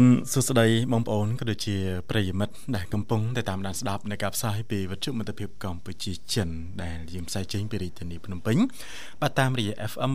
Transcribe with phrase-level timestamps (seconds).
[0.00, 1.76] រុនសួស្តីបងប្អូនក៏ដូចជា
[2.10, 6.48] ប្រិយមិត្តដែលកំពុងតែតាមដានស្ដាប់នៃការផ្សាយពីវិទ្យុមិត្តភាពកម្ពុជាចិន
[6.82, 8.56] ដែលយើងផ្សាយចេញពីរាជធានីភ្នំពេញ
[9.22, 10.12] បាទតាមរយៈ FM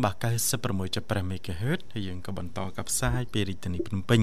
[0.64, 4.22] 96.5 MHz ហើយយើងក៏បន្តការផ្សាយពីរាជធានីភ្នំពេញ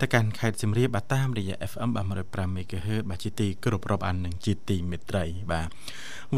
[0.00, 1.90] ទៅកាន់ខេត្តសៀមរាបបាទតាមរយៈ FM
[2.24, 5.68] 105 MHz បាទជាទីគ្រប់រាប់អាននិងជាទីមេត្រីបាទ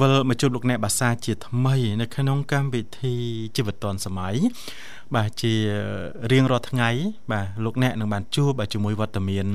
[0.01, 3.15] វិលមកជួបលោកអ្នកបាសាជាថ្មីនៅក្នុងកម្មវិធី
[3.57, 4.37] ជីវិតឌွန်សម័យ
[5.17, 5.55] បាទជា
[6.33, 6.91] រៀងរាល់ថ្ងៃ
[7.33, 9.47] បាទលោកអ្នកនឹងបានជួបជាមួយវត្តមាន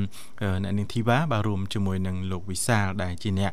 [0.63, 3.51] អ្នកនាងធីវ៉ាបាទរួមជាមួយនឹងលោកវិសាលដែលជាអ្នក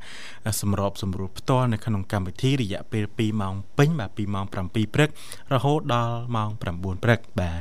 [0.60, 4.54] សម្របសម្រួលផ្ទាល់នៅក្នុងកម្មវិធីរយៈពេល2ម៉ោងពេញបាទ2ម៉ោង7
[4.94, 5.10] ព្រឹក
[5.52, 7.60] រហូតដល់ម៉ោង9ព្រឹកបាទ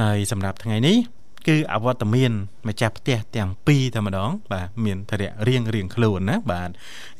[0.00, 2.32] ហើយសម្រាប់ថ្ងៃនេះ គឺអវត្តមាន
[2.68, 6.70] ម្ចាស់ផ្ទះទាំងពីរតែម្ដង បាទមានធរៈរៀងរៀងខ្លួនណាបាទ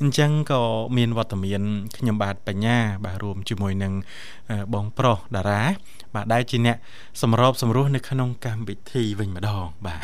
[0.01, 0.61] អញ្ចឹងក៏
[0.97, 1.61] មានវត្តមាន
[1.97, 3.93] ខ្ញុំបាទបញ្ញា បាទរួមជាមួយនឹង
[4.73, 5.63] បងប្រុសតារា
[6.15, 6.77] បាទដែលជាអ្នក
[7.21, 10.01] សម្របសម្រួលនៅក្នុងកម្មវិធីវិញម្ដង បាទ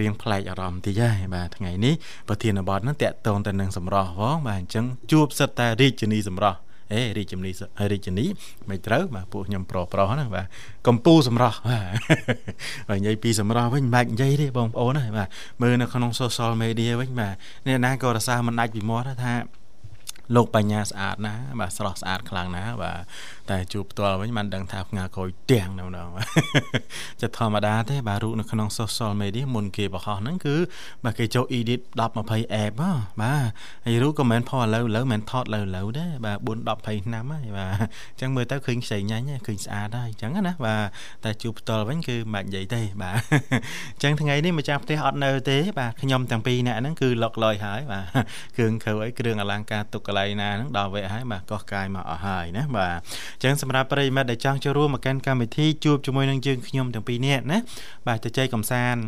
[0.00, 1.94] រៀងប្លែកអារម្មណ៍តិចហើយបាទថ្ងៃនេះ
[2.28, 6.58] ប្រធានបទហ្នឹងតាក់ទងទៅនឹងសម្រស់ផងបាទអញ្ចឹងជួបសិតតែរាជនីសម្រស់
[6.92, 7.50] អេរាជនី
[7.92, 8.26] រាជនី
[8.68, 10.46] មិនត្រូវបាទពួកខ្ញុំប្រុសប្រុសណាបាទ
[10.86, 11.78] កំពូសម្រស់បា
[12.96, 15.28] ទនិយាយពីសម្រស់វិញមិនបាច់និយាយទេបងប្អូនណាបាទ
[15.62, 17.34] មើលនៅក្នុង social media វិញបាទ
[17.66, 19.34] អ្នកណាក៏រសារមិនដាច់ពីមាត់ថា
[20.34, 22.98] លោកបញ្ញាស្អាតណាបាទស្រស់ស្អាតខ្លាំងណាបាទ
[23.50, 26.08] តែជួបផ្ទាល់វិញបានដឹងថាផ្ងាក្រោយទាំងនៅម្ដង
[27.20, 30.56] ចិត្តធម្មតាទេបាទរូបនៅក្នុង social media មុនគេបរោះហ្នឹងគឺ
[31.04, 33.46] បាទគេចូល edit 10 20 app បាទ
[33.86, 40.82] ហើយរូបក៏មិនផុសឥឡូវឥឡូវមិនថតឥឡូវឥឡូវទេបាទ4 10 20ឆ្នាំហើយបាទអញ្ចឹងមើលទៅឃើញខ្ចីញ៉ាញ់ឃើញស្អាតហើយអញ្ចឹងណាបាទ
[41.24, 43.16] តែជួបផ្ទាល់វិញគឺមិននិយាយទេបាទ
[43.94, 48.04] អញ្ចឹងថ្ងៃនេះម្ចាស់ផ្ទះអត់នៅទេបាទខ្ញុំទាំងពីរនាក់ហ្នឹងគឺលុកលយហើយបាទ
[48.56, 52.98] គ្រឿងខើអីគ្រឿងអលង្ការទុកកន្លែងណាហ្នឹងដល់វគ្គហើយបាទកោះកាយមកអស់ហើយណាបាទ
[53.42, 57.58] ចឹងសម្រាប់ប្រិយមិត្តដែលចង់ចូលរួមមកកាន់កម្មវិធីជួបជាមួយនឹងយើងខ្ញុំទាំងពីរនាក់ណា
[58.08, 59.02] បាទទៅចែកកំសាន្ត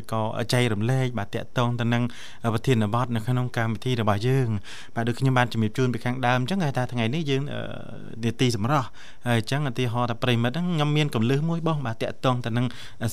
[0.00, 0.22] ឬក៏
[0.52, 2.02] ចែករំលែកបាទតាក់ទងទៅនឹង
[2.54, 4.48] ប្រធានបទនៅក្នុងកម្មវិធីរបស់យើង
[4.94, 7.42] បាទដូចខ្ញុំបានជំរាបជូនពីខាងដើមអញ្ចឹងគេថាថ្ងៃនេះយើង
[8.24, 8.86] នេតិសម្រាប់
[9.26, 12.66] ហើយអញ្ចឹងឧទាហរណ៍ថាប្រិយមិត្តហ្នឹងខ្ញុំមានកលឹះមួយបងបាទតាក់ទងទៅនឹង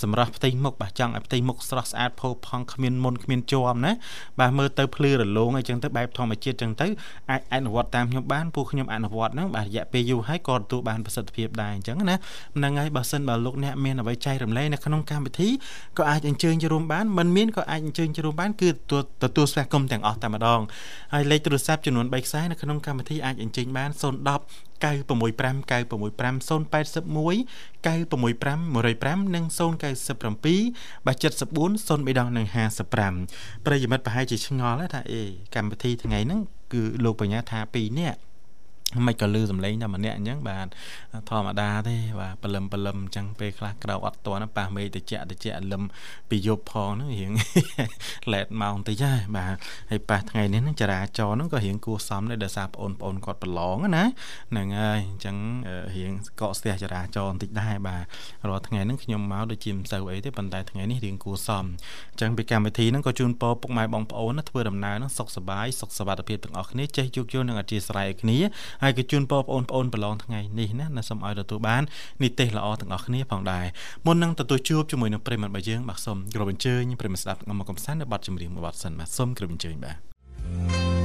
[0.04, 3.92] សម្រាប់ផ្ទៃមុខបាទចង់ឲ្យផ្ទៃមុខស្រស់ស្អាតផូរផង់គ្មានមុនគ្មានជាប់ណា
[4.40, 6.88] បាទមើលទៅភ្លឺរលោងអីចឹងទៅបែបធម្មជាតិចឹងទៅ
[7.32, 12.16] អាចអនុវត្តតាមខ្ញុំបានពួកខ្ញុំអនុវត្តហ្នឹងបាទរយៈពេលយូរហើយក៏ទទួលបានប្រសិទ្ធភាពដែរអញ្ចឹងណា
[12.58, 15.50] ហ្នឹងហើយបើសិនបើលោកអ្នកមានអ្វីចែករំលែកនៅក្នុងកម្មវិធី
[15.98, 18.70] ក៏អាចអញ្ជើញចូលរួមបានមិនមានក៏អាចអញ្ជើញចូលរួមបានគឺ
[19.24, 20.60] ទទួលស្វាគមន៍ទាំងអស់តែម្ដង
[21.14, 27.38] ហើយលេខទូរស័ព្ទចំនួន3ខ្សែនៅក្នុងកម្មវិធីអាចអញ្ជើញបាន010 965 965 081
[27.86, 32.94] 965 105និង097បាទ74 03ដងនិង55
[33.66, 35.22] ប្រិយមិត្តប្រហែលជាឆ្ងល់ថាអេ
[35.56, 36.42] កម្មវិធីថ្ងៃហ្នឹង
[36.74, 38.20] គឺលោកបញ្ញាថា2នាក់
[39.07, 40.67] មិនក៏លឺសំឡេងតែម្នាក់អញ្ចឹងបាទ
[41.31, 45.83] ធម្មតាទេបាទបលឹមបលឹមអញ្ចឹងពេលខ្លះក្រៅអត់តន់ប៉ះមេតិចតិចលឹម
[46.31, 47.33] ពីយប់ផងហ្នឹងរៀង
[48.33, 49.57] ឡែតម៉ោងតិចហើយបាទ
[49.91, 54.05] ហើយប៉ះថ្ងៃនេះហ្នឹងចរាចរណ៍ហ្នឹងក៏រៀងគួសមដែរដោយសារបងប្អូនគាត់ប្រឡងណា
[54.51, 55.37] ហ្នឹងហើយអញ្ចឹង
[55.97, 58.03] រៀងកកស្ទះចរាចរណ៍បន្តិចដែរបាទ
[58.49, 61.65] រាល់ថ្ងៃហ្នឹងខ្ញុំមកដូចជាមិនសូវអីទេប៉ុន្តែថ្ងៃនេះរៀងគួសម
[62.13, 68.39] អញ្ចឹងពីកម្មវិធីហ្នឹងក៏ជូនពរពុកម៉ែបងប្អូនណាធ្វើដំណើរហ្នឹងសុខសប្បាយសុខសวัสดิភាពទាំងអស់គ្នាចេះជួបជុំនឹងអធិស្ឋានគ្នា
[68.84, 71.84] ហើយក៏ជូនពរបងប្អូនប្រឡងថ្ងៃនេះណាសូមឲ្យទទួលបាន
[72.22, 73.66] នីតិល្អទាំងអស់គ្នាផងដែរ
[74.06, 80.97] មុននឹងទទួលជួបជាមួយនឹងប្រិមត្តរបស់យើងបាទសូមគោរពអញ្ជើញប្រិមត្តស្ដាប់មកកំសាន្តនៅបទចម្រៀងមួយបទសិនបាទសូមគោរពអញ្ជើញបាទ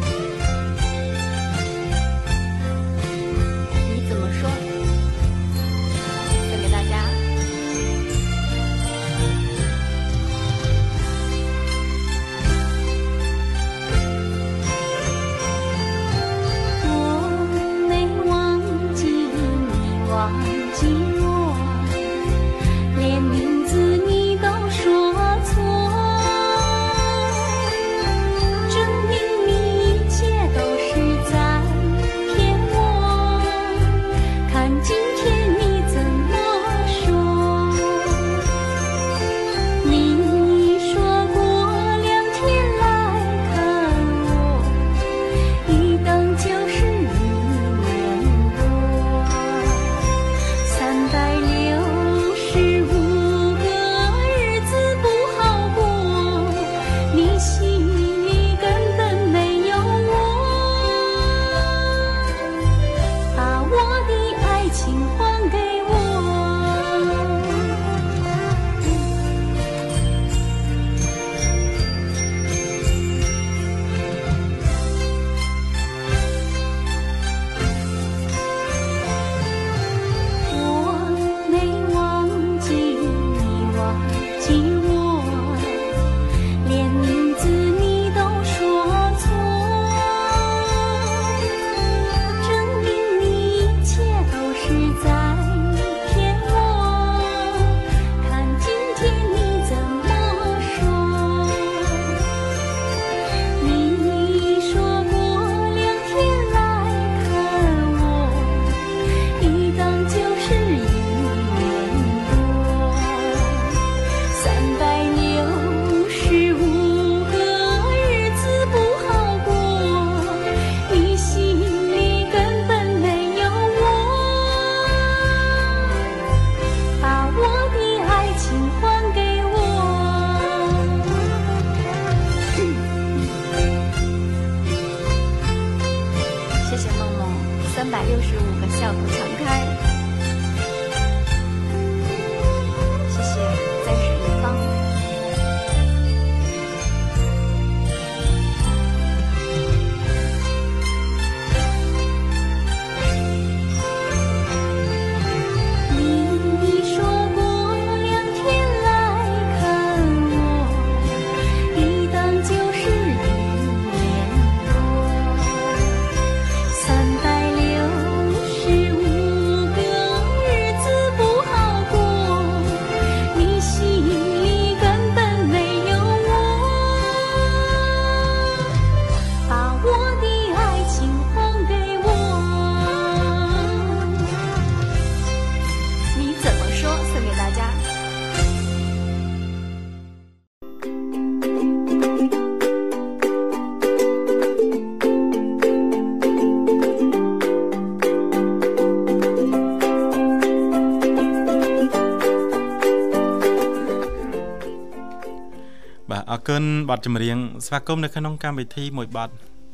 [206.12, 207.36] បាទអរគុណបទចម្រៀង
[207.66, 209.30] ស្វាគមន៍នៅក្នុងកម្មវិធីមួយបទ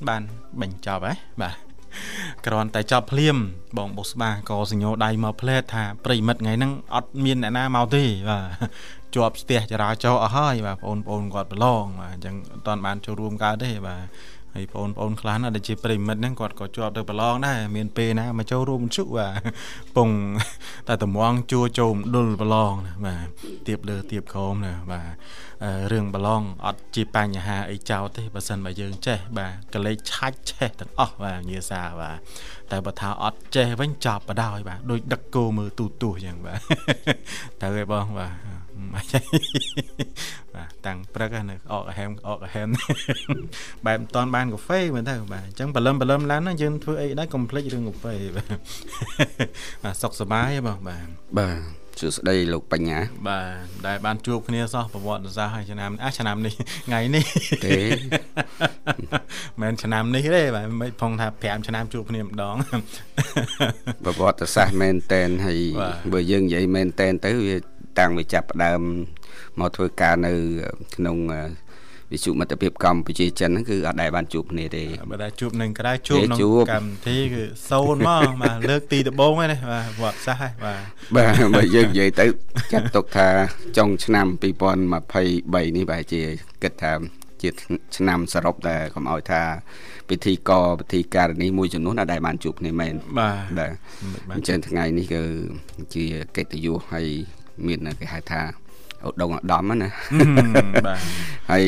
[0.08, 0.23] បាន
[0.61, 1.56] បញ្ចប់ហ៎បាទ
[2.46, 3.37] គ្រាន់តែចប់ភ្លាម
[3.79, 8.44] បងបុស្បាក៏សញ្ញោដៃមកផ្លែតថាប្រិមិត្តថ្ងៃហ្នឹងអត់មានអ្នកណាមកទេបាទ
[9.14, 14.02] ជាប់ស្ទះចរាចរណ៍អស់ហើយបាទបងប្អូនគាត់ប្រឡងបាទអញ្ចឹងអត់តាន់បានចូលរួមកើតទេបាទ
[14.55, 19.41] ហើយបងប្អូនខ្លះណាដែលជាប្រិមិត្តហ្នឹងគាត់ក៏ជាប់ទៅប្រឡងដែរមានពេលណាមកចូលរួមជុបាទ
[19.97, 20.11] ពង
[20.89, 23.27] តែតម្ងជួចូលមដុលប្រឡងណាបាទ
[23.69, 25.11] ទៀបលើទៀបក្រោមណាបាទ
[25.93, 32.19] រឿងប្រឡងអត់ជាបញ្ហាអីចោតទេបើសិនបើយើងចេះបាទកលេចឆាច់ឆេះទាំងអស់បាទញាសាបាទ
[32.71, 36.61] តែបើថាអត់ចេះវិញចប់បដ ாய் បាទដូចដឹកគោមើលទូទូអញ្ចឹងបាទ
[37.61, 38.57] ទៅឯបងបាទ
[38.94, 42.69] បាទតាំងព្រឹកនៅអកហែមអកហែម
[43.86, 48.46] បែបមិនតាន់បានកាហ្វេមើលទៅបាទអញ្ចឹងបលឹមបលឹមឡើងហ្នឹងយើងធ្វើអីដែរកុំភ្លេចរឿងកាហ្វេបាទ
[49.82, 51.06] បាទសុខសប្បាយបងបាទ
[51.38, 52.98] បាទសួស្តីលោកបញ្ញា
[53.28, 56.54] បាទដែលបានជួបគ្នាសោះប្រវត្តិសាស្ត្រហើយឆ្នាំអាឆ្នាំនេះ
[56.87, 57.25] ថ្ងៃនេះ
[57.66, 57.78] ទេ
[59.61, 62.56] មិនឆ្នាំនេះទេបាទមិនផងថា5ឆ្នាំជួបគ្នាម្ដង
[64.04, 65.61] ប្រវត្តិសាស្ត្រមែនតែនហើយ
[66.12, 67.56] បើយើងនិយាយមែនតែនទៅវា
[67.99, 68.81] តាំងពីចាប់ផ្ដើម
[69.61, 70.33] មកធ្វើការនៅ
[70.97, 71.17] ក្នុង
[72.12, 76.38] វិសុមិត្តភាពកម្ពុជាចិនហ្នឹងគឺអត់ដែលបានជួបគ្នាទេបើតែជួបនឹងក្រៅជួបក្នុង
[76.73, 80.81] កម្មវិធីគឺសូនមកបាទលើកទីដំបូងហ្នឹងបាទវត្តសាសហ្នឹងបាទ
[81.17, 82.26] បាទបើយើងនិយាយទៅ
[82.73, 83.28] ចាត់ទុកថា
[83.78, 86.23] ចុងឆ្នាំ2023នេះបែរជា
[86.62, 86.93] គិតថា
[87.43, 87.50] ជា
[87.97, 89.43] ឆ្នាំសរុបតែកុំឲ្យថា
[90.09, 90.50] ពិធីក
[90.81, 93.73] ពិធីការនីមួយចំនួនដែលបានជួបគ្នាមែនបាទបាទ
[94.37, 95.23] អញ្ចឹងថ្ងៃនេះគឺ
[95.95, 96.05] ជា
[96.37, 97.09] កិត្តិយសហើយ
[97.67, 98.41] មានគេហៅថា
[99.07, 99.88] ឧត្តមឧត្តមណា
[100.87, 101.00] បាទ
[101.50, 101.65] ហើយ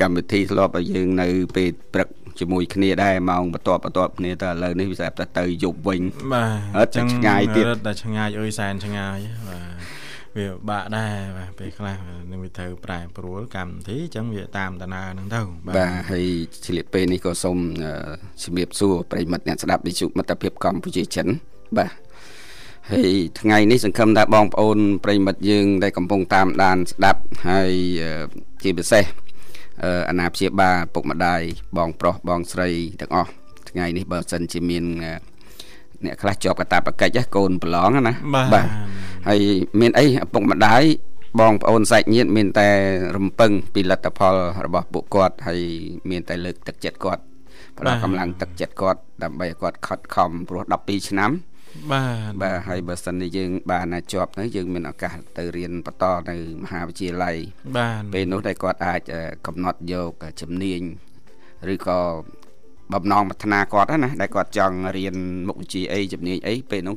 [0.00, 2.08] កម្មវិធីធ្លាប់ឲ្យយើងនៅពេលព្រឹក
[2.40, 6.02] ជាមួយគ្នាដែរម៉ោងបន្ទាប់បន្ទាប់គ្នាតែឥឡូវនេះវាស្រាប់តែទៅយប់វិញ
[6.34, 9.18] បាទចឹងឆ្ងាយទៀតតែឆ្ងាយអើយសែនឆ្ងាយ
[9.48, 9.90] បាទ
[10.36, 11.96] វាបាក់ដែរបាទពេលខ្លះ
[12.30, 16.26] នឹងវាត្រូវប្រែប្រួលកម្មវិធីអញ្ចឹងវាតាមដំណើរហ្នឹងទៅបាទហើយ
[16.66, 17.58] ឆ្លៀតពេលនេះក៏សូម
[18.42, 21.26] ជំរាបសួរប្រិមិត្តអ្នកស្ដាប់វិទ្យុមិត្តភាពកម្ពុជាចិន
[21.78, 21.90] បាទ
[22.92, 27.72] ហើយថ្ងៃនេះសង្ឃឹមថាបងប្អូនប្រិមិត្តយើងដែលកំពុងតាមដានស្ដាប់ហើយ
[28.62, 29.04] ជាពិសេស
[30.08, 31.40] អាណាព្យាបាលពុកម្ដាយ
[31.76, 32.68] បងប្រុសបងស្រី
[33.00, 33.30] ទាំងអស់
[33.70, 34.84] ថ្ងៃនេះបើសិនជាមាន
[36.04, 38.14] អ្នកខ្លះជាប់កតាបកិច្ចកូនប្រឡងណា
[38.54, 38.66] បាទ
[39.28, 39.40] ហើយ
[39.80, 40.82] មានអីឪពុកម្ដាយ
[41.40, 42.68] បងប្អូនសាច់ញាតិមានតែ
[43.16, 45.60] រំពឹងពីលទ្ធផលរបស់ពួកគាត់ហើយ
[46.10, 47.22] មានតែលើកទឹកចិត្តគាត់
[47.78, 51.30] ផ្ដល់កម្លាំងទឹកចិត្តគាត់ដើម្បីឲ្យគាត់ខិតខំព្រោះ12ឆ្នាំ
[51.92, 57.36] បាទបាទហើយបើសិនជាយើង បានណាជាប់ទៅយើងមានឱកាសទៅរៀនបន្តនៅមហាវិទ្យាល័យ
[57.76, 59.00] បាទពេលនោះដែលគាត់អាច
[59.46, 60.80] កំណត់យកជំនាញ
[61.72, 62.00] ឬក៏
[62.92, 65.16] បំណងប្រាថ្នាគាត់ណាដែលគាត់ចង់រៀន
[65.48, 66.96] មុខវិជ្ជាអីជំនាញអីពេលនោះ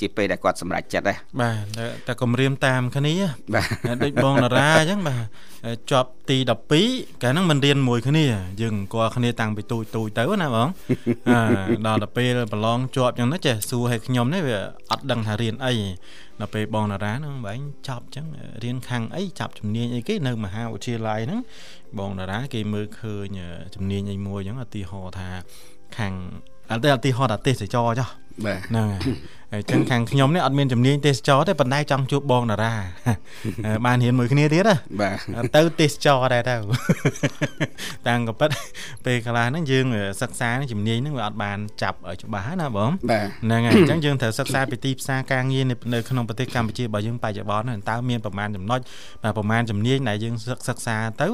[0.00, 1.64] ជាពេលដែលគាត់សម្រេចចិត្តដែរបាទ
[2.06, 3.14] តែគម្រាមតាមគ្នា
[3.54, 3.62] បា
[3.94, 5.22] ទដូចបងតារាអញ្ចឹងបាទ
[5.90, 6.36] ជាប់ទី
[6.80, 8.24] 12កាលហ្នឹងមិនរៀនមួយគ្នា
[8.60, 10.68] យើងអង្គគ្នាតាំងពីទូចទូចទៅណាបង
[11.86, 14.58] ដល់ទៅពេលប្រឡងជាប់អញ្ចឹងណាចេះសួរឲ្យខ្ញុំនេះវា
[14.90, 15.74] អត់ដឹងថារៀនអី
[16.40, 18.26] ដល់ពេលបងតារាហ្នឹងបែងចប់អញ្ចឹង
[18.62, 21.40] រៀនខាងអីចាប់ជំនាញអីគេនៅមហាវិទ្យាល័យហ្នឹង
[21.98, 23.38] បងតារាគេមើលឃើញ
[23.74, 25.28] ជំនាញអីមួយអញ្ចឹងឧទាហរណ៍ថា
[25.96, 26.12] ខាង
[26.70, 28.08] អត់ទេឧទាហរណ៍ថាទេសចរចុះ
[28.46, 29.02] បាទហ្នឹងហើយ
[29.54, 32.74] អញ្ចឹងខាងខ្ញុំនេះអត់មានជំនាញទេសចរទេប៉ុន្តែចង់ជួបបងតារា
[33.86, 35.18] បានរៀនមួយគ្នាទៀតណាបាទ
[35.56, 36.54] ទៅទេសចរដែរទៅ
[38.08, 38.50] តាំងក៏ប៉ិត
[39.06, 39.86] ពេលកន្លះហ្នឹងយើង
[40.22, 42.90] សិក្សាជំនាញហ្នឹងវាអត់បានចាប់ឲ្យច្បាស់ណាបង
[43.44, 45.64] ហ្នឹងហើយអញ្ចឹងយើងត្រូវសិក្សាពីទីផ្សារការងារ
[45.94, 48.80] នៅក្នុងប្រទេសកម្ពុជារបស់យើងបច្ចុប្បន្នហ្នឹងតើមានប្រមាណចំណុច
[49.22, 50.34] បាទប្រមាណជំនាញដែលយើង
[50.68, 51.28] សិក្សាទៅ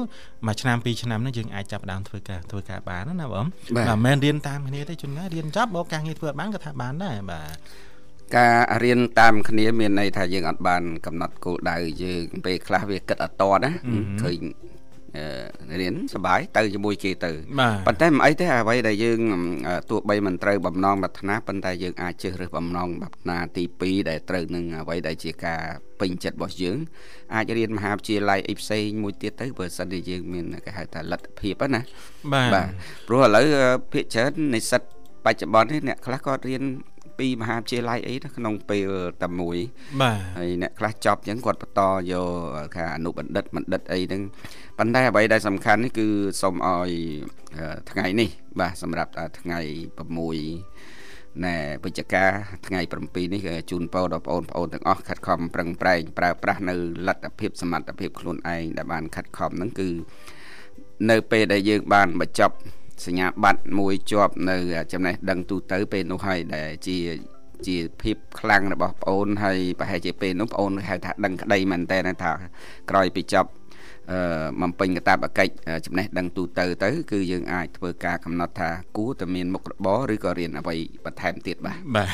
[0.47, 3.45] មួយឆ្នាំពីរឆ្នាំហ្នឹងយើងអាចចាប់ដើមធ្វើការធ្វើការបានណាបង
[3.75, 7.57] បាទមិនមែនរៀនតាមគ្នាទេជួនកាលរៀនចប់បើការងារធ្វើអត់បានក៏ថាបានដែរបាទ
[8.37, 13.71] ការរៀនតាមគ្នាមានន័យថាយើងអត់បាន កំណត់គោលដៅយើងពេលខ្លះវាគិតអត់តណា
[14.23, 14.41] ឃើញ
[15.81, 17.31] រៀនសបាយទៅជាមួយគេទៅ
[17.85, 19.19] ប៉ុន្តែមិនអីទេអ្វីដែលយើង
[19.89, 25.61] ទោះបីមិនត្រូវបំណងប្រាថ្នាប៉ុន្តែយើងអាចជ្រើសរើសបំណងប្រាថ្នាទី2ដែលត្រូវនឹងអ្វីដែលជាការ
[25.99, 26.77] ពេញចិត្តរបស់យើង
[27.35, 31.81] អាចរៀនមហាវិទ្យាល័យអីផ្សេងមួយទៀតទៅបើសិនជាយើងមានគេហៅថាលទ្ធភាពណា
[32.33, 32.67] បាទ
[33.07, 33.45] ព្រោះឥឡូវ
[33.91, 34.81] ភាគច្រើននិស្សិត
[35.25, 36.63] បច្ចុប្បន្ននេះអ្នកខ្លះក៏រៀន
[37.19, 38.89] ពីមហាវិទ្យាល័យអីក្នុងពេល
[39.23, 39.57] តែមួយ
[40.01, 41.81] បាទហើយអ្នកខ្លះចប់អញ្ចឹងគាត់បន្ត
[42.11, 44.21] យកខាអនុបណ្ឌិតបណ្ឌិតអីហ្នឹង
[44.77, 46.07] ប៉ុន្តែអ្វីដែលសំខាន់នេះគឺ
[46.41, 46.89] សូមឲ្យ
[47.91, 48.29] ថ្ងៃនេះ
[48.59, 49.59] បាទសម្រាប់ថ្ងៃ
[50.49, 52.29] 6ណែវិជ្ជការ
[52.67, 53.41] ថ្ងៃ7នេះ
[53.71, 56.75] ជូនពរដល់បងប្អូនទាំងអស់ខិតខំប្រឹងប្រែងប្រើប្រាស់នៅ
[57.07, 59.89] លទ្ធភាពសមត្ថភាពខ្លួនឯងដែលបានខិតខំហ្នឹងគឺ
[61.09, 62.55] នៅពេលដែលយើងបានបញ្ចប់
[63.05, 64.57] សញ្ញាបត្រមួយជាប់នៅ
[64.93, 66.97] ចំណេះដឹងទូទៅពេលនោះហើយដែលជា
[67.67, 72.31] ជាភាពខ្លាំងរបស់ប្អូនហើយប្រហែលជាពេលនោះប្អូនហៅថាដឹងក្តីមែនតើថា
[72.89, 73.49] ក្រោយពីចប់
[74.11, 74.19] អឺ
[74.61, 75.51] បំពេញកាតព្វកិច្ច
[75.85, 80.75] ចំណេះដឹងទូទៅទៅ គឺយើងអាចធ្វើការកំណត់ថាគួរតែមានមុខរបរឬក៏រៀនអ្វី
[81.05, 82.09] បន្ថែមទៀតបាទបាទ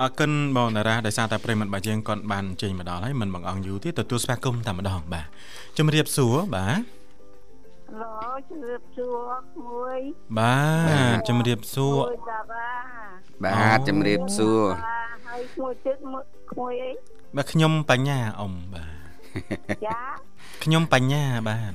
[0.00, 5.26] អរគុណបងតារាដោយសារតែប្រិមត្តបាទយើងគាត់បានចេញមកដល់ហើយមិនបងអង្គយូរទេទទួលស្វាគមន៍តែម្ដងបាទ
[5.78, 6.99] ជំរាបសួរបាទ
[7.98, 8.14] ឡូ
[8.50, 9.30] ជំរាបសួរ
[9.66, 10.00] មួយ
[10.38, 10.58] បា
[11.14, 11.98] ទជំរាបសួរ
[13.44, 14.62] បាទជំរាបសួរ
[15.26, 15.98] ហើយមួយទៀត
[16.58, 16.92] មួយអី
[17.36, 18.86] បាទខ្ញុំបញ្ញាអ៊ំបា
[19.74, 20.00] ទចា
[20.64, 21.74] ខ្ញុំបញ្ញាបាទ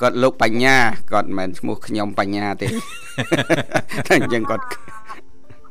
[0.00, 0.76] គាត់លោកបញ្ញា
[1.12, 2.68] គាត់មិនមែនឈ្មោះខ្ញុំបញ្ញាទេ
[4.06, 4.64] តែអញ្ចឹងគាត់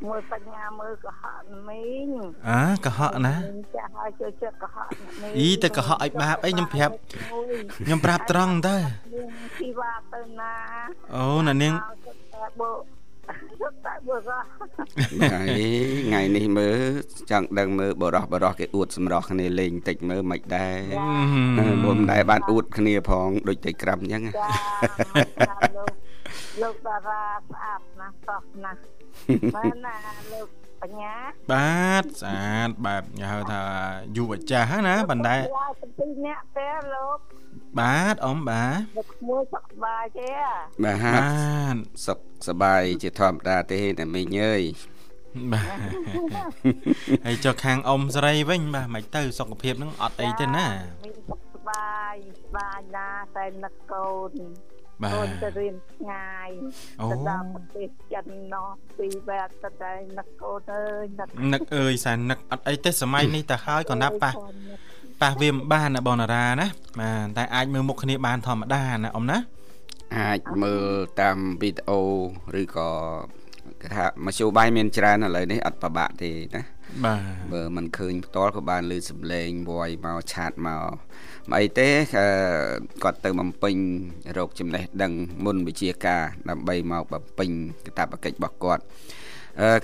[0.08, 2.08] មើលបញ្ញាមើលកុហកមីង
[2.48, 3.34] អើកុហកណា
[3.76, 4.88] ចាស់ឲ្យចូលចិត្តកុហក
[5.20, 6.94] មីងអីទៅកុហកឲ្យបាបអីខ្ញុំប្រាប់
[7.84, 8.76] ខ្ញុំប្រាប់ត្រង់តើ
[9.60, 10.52] ពីវ៉ាទៅណា
[11.14, 11.74] អូណានាង
[12.60, 12.70] បើ
[13.86, 14.38] តែបើក៏
[15.12, 16.78] ថ្ងៃនេះមើល
[17.30, 20.78] ចង់ដឹងមើលបរោះបរោះគេអួតសម្រោះគ្នាលេងតិចមើលមិនដែរ
[21.84, 24.48] មុំដែរបានអួតគ្នាផងដូចតែក្រាំអញ្ចឹងចា
[25.76, 25.92] លោក
[26.62, 28.78] លោកតារាស្អាតណាស់សោះណាស់
[29.55, 29.95] បានណា
[30.31, 30.47] លោក
[30.81, 31.15] បញ្ញា
[31.51, 33.63] បាទស្អាតបែបហៅថា
[34.15, 35.37] យុវចាស់ណាបណ្ដែ
[35.99, 37.19] ពីរនាក់ទេលោក
[37.79, 38.81] បាទអ៊ំបាទ
[39.27, 40.31] មួយសុខសบายទេ
[40.83, 40.93] បា
[41.73, 44.63] ទសុខសบายជាធម្មតាទេតែមីងអើយ
[45.53, 45.89] បាទ
[47.25, 50.67] ហើយចុះខាងអ៊ំស្រីវិញបាទមិនទៅសុខភាពនឹងអត់អីទេណា
[51.03, 54.31] មីងសុខសบายសบายណាតែនឹកកូន
[55.02, 56.48] បាទអូនទៅរៀនឆ្ងាយ
[57.10, 64.32] ទៅដល់ប្រទេសចិនណោះពីបែបទៅតែនឹកអូនអើយនឹកនឹកអើយសែននឹកអត់អីទេសម័យនេះទៅហើយក៏ណាប់ប៉ះ
[65.22, 66.66] ប៉ះវាមិនបានណាបងតារាណា
[67.00, 69.38] បាទតែអាចមើលមុខគ្នាបានធម្មតាណាអ៊ំណា
[70.18, 70.84] អាចមើល
[71.20, 72.00] តាមវីដេអូ
[72.60, 72.90] ឬក៏
[73.82, 76.62] គេថាមធ្យោបាយមានច្រើនឥឡូវនេះអត់ប្របាក់ទេណា
[77.04, 77.20] បាទ
[77.52, 81.09] បើមិនឃើញផ្ទាល់ក៏បានលើសំឡេងវយមកឆាតមកមិន
[81.56, 81.88] អីទេ
[83.02, 83.76] គាត់ទៅបំពេញ
[84.36, 85.12] រោគចំណេះដឹង
[85.44, 87.50] មុនវិជាការដើម្បីមកបំពេញ
[87.86, 88.82] កាតព្វកិច្ចរបស់គាត់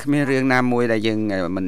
[0.03, 1.19] គ្មានរឿងណាមួយដែលយើង
[1.57, 1.67] មិន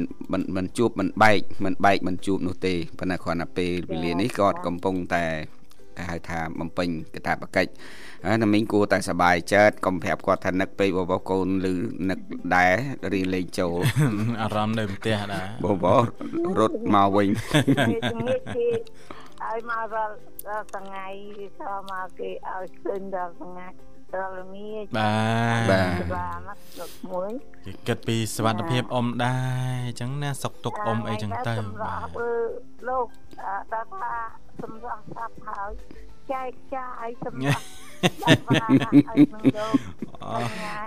[0.55, 5.25] មិនជួបមិនបែកមិនបែកមិនជួបនោះទេប៉ុន្តែគ្រាន់តែពេលវេលានេះគាត់កំពុងតែ
[5.99, 7.71] គេហៅថាបំពេញកាតព្វកិច្ច
[8.25, 11.73] ហើយណាមីងគួរតែសបាយចិត្តកុំប្រាប់គាត់ថានឹកពេកបបកូនឬ
[12.09, 12.19] នឹក
[12.55, 12.75] ដែរ
[13.13, 13.75] រីលេងចូល
[14.41, 15.85] អារម្មណ៍នៅផ្ទះដែរបប
[16.59, 17.27] រត់មកវិញ
[19.47, 20.15] ឲ្យមកដល់
[20.75, 21.07] ថ្ងៃ
[21.59, 23.67] សមកគេឲ្យឃើញដល់ថ្ងៃ
[24.15, 25.13] ដល់ល្ងាចបា
[25.57, 27.31] ទបាទបាទលោកមួយ
[27.65, 29.37] គេគិតពីសវត្ថភាពអ៊ំដែ
[29.71, 32.19] រអញ្ចឹងណាសុកទុកអ៊ំអីចឹងទៅបាទ
[32.89, 33.07] លោក
[33.73, 34.13] ដល់ថា
[34.61, 35.71] សម្រាប់ស្អាប់ហើយ
[36.31, 37.63] ចែកចាយសម្រាប់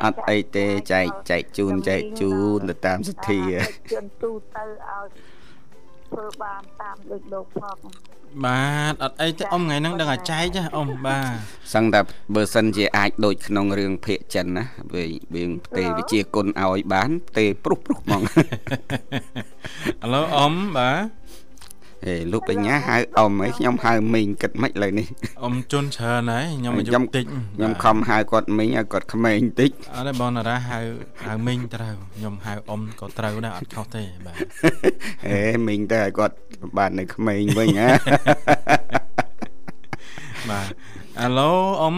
[0.02, 3.40] អត់អីទេចែកចែកជូនចែកជូនទៅតាមសទ្ធា
[3.92, 5.06] ជូនទូទៅឲ្យ
[6.12, 7.78] ធ្វើបានតាមដូចលោកផង
[8.44, 11.34] បាទអត់អីទេអ៊ំថ្ងៃហ្នឹងដឹងតែចែកចាអ៊ំបាទ
[11.74, 12.00] សឹងតែ
[12.34, 14.64] បើសិនជាអាចដូចក្នុងរឿងភេកចិនណា
[14.94, 15.04] វា
[15.34, 18.22] វាផ្ទេវិជាគុណឲ្យបានផ្ទេព្រុសព្រុសហ្មង
[20.04, 21.21] ឥឡូវអ៊ំបាទ
[22.06, 25.06] អេលោកបញ្ញាហៅអ៊ំអីខ្ញុំហៅមីងគិតមិនឥឡូវនេះ
[25.42, 27.24] អ៊ំជន់ច្រើនហើយខ្ញុំអាយុតិច
[27.56, 30.78] ខ្ញុំខំហៅគាត់មីងឲ្យគាត់ក្មេងតិចអត់ទេបងតារាហៅ
[31.24, 34.36] ហៅមីងត្រូវខ្ញុំហៅអ៊ំក៏ត្រូវដែរអត់ខុសទេបាទ
[35.28, 36.34] អេមីងទៅឲ្យគាត់
[36.78, 37.88] បាននៅក្មេងវិញណា
[40.50, 40.66] បាទ
[41.20, 41.96] អាឡូអ៊ំ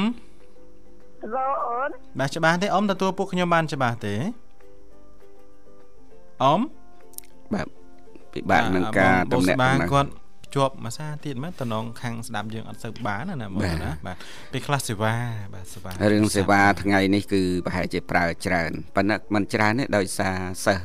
[1.23, 4.14] អាឡូអូនបាទច្បាស់ទេអ៊ំទទួលពួកខ្ញុំបានច្បាស់ទេ
[6.42, 6.61] អ៊ំ
[7.54, 7.84] បាទ
[8.35, 10.11] ពិបាកនឹងការតំណាក់តំណងគាត់
[10.55, 14.17] ជាប់មួយសាទៀតមើលតំណងខាងស្ដាប់យើងអត់សូវបានណាមើលណាបាទ
[14.53, 15.14] ពេលខ្លះសេវា
[15.55, 20.85] បាទសេវារឿងសេវាថ្ងៃនេះគឺប្រហែលជាប្រើច្រើនប៉ុន្តែมันច្រើនទេដោយសារសិស្ស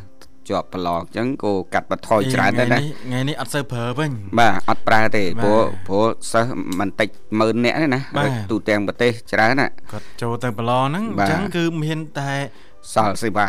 [0.50, 8.02] ជាប់ប្រឡងអញ្ចឹងក៏កាត់បន្ថយច្រើនដែរណាថ្ងៃនេះអត់សូវប្រើវិញបាទអត់ប្រើទេព្រោះព្រោះសិស្សមិនតិចម៉ឺននាក់ទេណា
[8.52, 12.32] ទូទាំងប្រទេសច្រើនណាគាត់ចូលទៅប្រឡងហ្នឹងអញ្ចឹងគឺមានតែ
[12.94, 13.46] សល់សេវា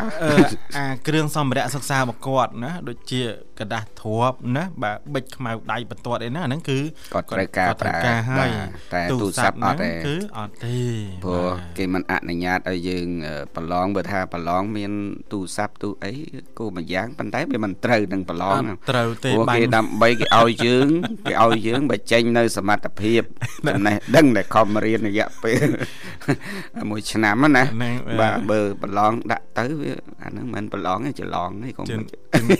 [0.76, 3.22] អាគ្រឿងសម្ភារៈសិក្សារបស់គាត់ណាដូចជា
[3.59, 6.79] กระดาษទ្រាប់ណាបាទបិចខ្មៅដៃបន្ទាត់អីណាហ្នឹងគឺ
[7.13, 7.93] គាត់ត្រូវការប្រើ
[8.29, 8.49] ហើយ
[8.93, 10.77] តែទូរស័ព្ទអត់ទេគឺអត់ទេ
[11.23, 13.07] ព្រោះគេមិនអនុញ្ញាតឲ្យយើង
[13.55, 14.91] ប្រឡងបើថាប្រឡងមាន
[15.31, 16.11] ទូរស័ព្ទទូអី
[16.59, 20.87] គោមួយយ៉ាងប៉ុន្តែវាមិនត្រូវនឹងប្រឡងត្រូវទេព្រោះគេដើម្បីគេឲ្យយើង
[21.27, 23.21] គេឲ្យយើងបើចេញនៅសមត្ថភាព
[23.87, 25.67] ណេះដឹងតែខំរៀនរយៈពេល
[26.91, 27.63] មួយឆ្នាំណា
[28.21, 29.91] បាទបើប្រឡងដាក់ទៅវា
[30.23, 31.87] អាហ្នឹងមិនប្រឡងទេច្រឡងទេកុំ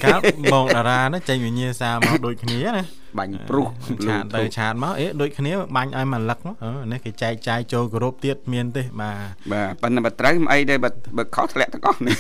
[0.04, 0.20] កាល
[0.54, 2.85] បងតារា ាណាចេញវិញ្ញាសាមកដូចគ្នាណា
[3.18, 3.66] បាញ់ព្រុស
[4.07, 6.57] ឆាតទៅឆាតមកអេដូចគ្នាបាញ់ឲ្យមកលឹកមក
[6.92, 12.16] នេះគេចែកចាយចូលគោរពទៀតមានទេបាទបាទប៉ុន្តែបើត្រូវមិនអីទេបើបើខុសធ្លាក់ទាំងអស់នេះ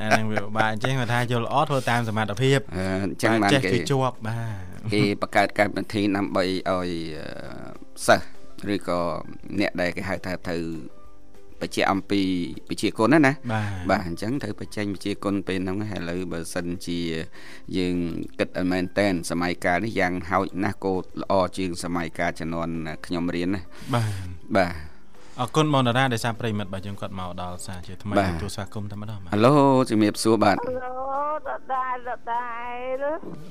[0.00, 2.78] អាហ្នឹងវាបាទអញ្ចឹងគាត់ថាយល់ល្អធ្វើតាមសមត្ថភាពអ
[3.12, 6.90] ញ្ចឹងបានគេគេជាប់បាទគេបង្កើតកម្មវិធីដើម្បីឲ្យ
[8.06, 8.26] សិស្ស
[8.74, 9.00] ឬក៏
[9.60, 10.62] អ្នកដែលគេហៅថាត្រូវ
[11.62, 12.20] បច្ចេកអំពី
[12.68, 13.32] បច្ចេកគុណណាណា
[13.90, 17.00] បាទអញ្ចឹងត្រូវបញ្ចេញបច្ចេកគុណពេលហ្នឹងហើយឥឡូវបើសិនជា
[17.76, 17.96] យើង
[18.38, 22.72] គិតឲ្យមែនតែនសម័យកាលនេះយ៉ាងហោចណាស់គោល្អជាងសម័យកាលជំនាន់
[23.06, 23.60] ខ្ញុំរៀនណា
[23.94, 24.12] បាទ
[24.56, 24.74] បាទ
[25.40, 29.54] អរគុណបងតារាដែលសារប្រិមិត្តបាទយើងគាត់មកដល់សារជាថ្មីទូរស័ព្ទគុំតែម្ដងហឡូ
[29.90, 30.92] ជំរាបសួរបាទហឡូ
[31.46, 32.48] ដដែលដដែ
[33.00, 33.04] ល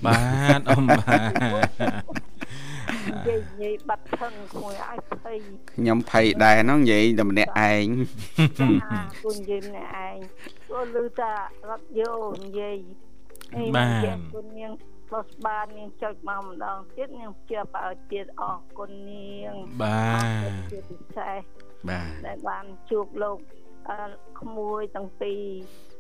[0.06, 0.20] បា
[0.60, 2.37] ទអ៊ំបាទ
[2.88, 5.38] និយាយនិយាយបាត់ថឹងគួយឲ្យភ័យ
[5.74, 7.86] ខ្ញុំភ័យដែរហ្នឹងនិយាយតែម្នាក់ឯង
[9.24, 10.18] គួយនិយាយម្នាក់ឯង
[10.70, 11.34] គួយលឺតា
[11.70, 12.78] រត់យោនិយាយ
[13.76, 14.72] បាទគួយនាង
[15.12, 20.02] បោះបាននាងចុចមកម្ដងទៀតនាងជាបឲ្យទៀតអរគុណនាងបា
[20.46, 21.42] ទជាពិសេស
[21.90, 23.38] បាទដែលបានជួបលោក
[24.40, 25.44] ក្មួយទាំងពីរ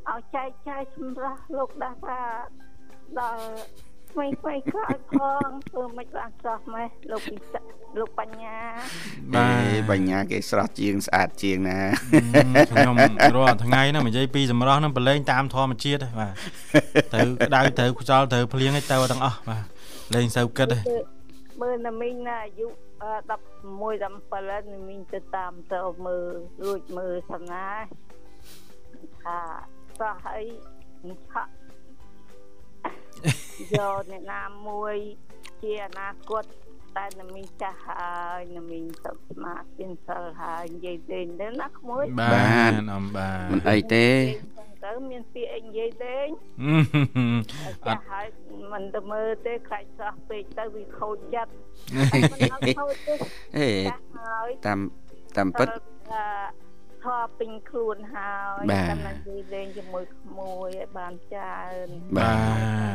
[0.09, 2.21] ឲ្យចែកចាយសម្រាប់លោកដាសា
[3.19, 3.45] ដល់
[4.17, 7.59] ថ្មីថ្មីក្រោយផងធ្វើមិនបានស្រស់ម៉េះលោកពិសា
[7.99, 8.57] លោកបញ្ញា
[9.35, 11.79] បាទបញ្ញាគេស្រស់ជាងស្អាតជាងណា
[12.71, 12.95] ខ្ញុំ
[13.35, 16.33] រាល់ថ្ងៃហ្នឹងនិយាយពីសម្រស់ហ្នឹងប្រឡែងតាមធម្មជាតិបាទ
[17.13, 19.63] ត្រូវក្តៅត្រូវខ្យល់ត្រូវភ្លៀងឲ្យទៅទាំងអស់បាទ
[20.15, 20.77] លេងសូវគិតទេ
[21.61, 22.67] មើលណាមីងណាអាយុ
[23.27, 26.27] 16 17ណាមីងទៅតាមទៅមើល
[26.63, 27.67] រួចមើលសំណា
[29.23, 29.39] ថា
[29.99, 30.45] សោះឲ្យ
[31.31, 31.51] ឆក់
[33.59, 34.95] យកអ្នកណាមួយ
[35.61, 36.43] ជាអនាគត
[36.97, 42.29] តែនមីងចាស់ហើយនមីងសុខស្មាតជាសិលហើយនិយាយទេទៅណាក្មួយបា
[42.69, 44.07] ទអំបាទមិនអីទេ
[44.85, 46.17] ទៅមានពាក្យអីនិយាយទេ
[47.87, 48.27] អត់ហើយ
[48.73, 51.51] មិនទៅមើលទេខ្លាចស្រស់ពេកទៅវាខូចចិត្ត
[51.95, 52.05] មិន
[52.53, 53.13] អត់ខូចទេ
[53.57, 53.69] អេ
[54.65, 54.79] តាម
[55.37, 55.67] តាមពិត
[57.03, 62.33] ធေါ်ពេញខ្លួនហើយតាមនិយាយលេងជាមួយក្មួយឲ្យបានច្រើនបា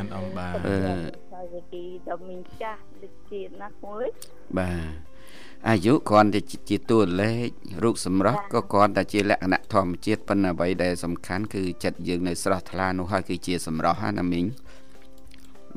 [0.02, 0.78] ទអមបាទអឺ
[1.34, 4.06] ហើយវិធីដល់មីងចាស់ដូចជាណាក្មួយ
[4.58, 5.12] បាទ
[5.68, 7.48] អាយុគ្រាន់តែជាតួលេខ
[7.82, 14.44] រូបសម្រស់ក៏គ្រាន់តែជាលក្ខណៈធម្មជាតិប៉ុន្តែអ្វីដែលសំខាន់គឺចិត្តយើងនៅស្រស់ថ្លានោះហើយគឺជាសម្រស់ណាមីង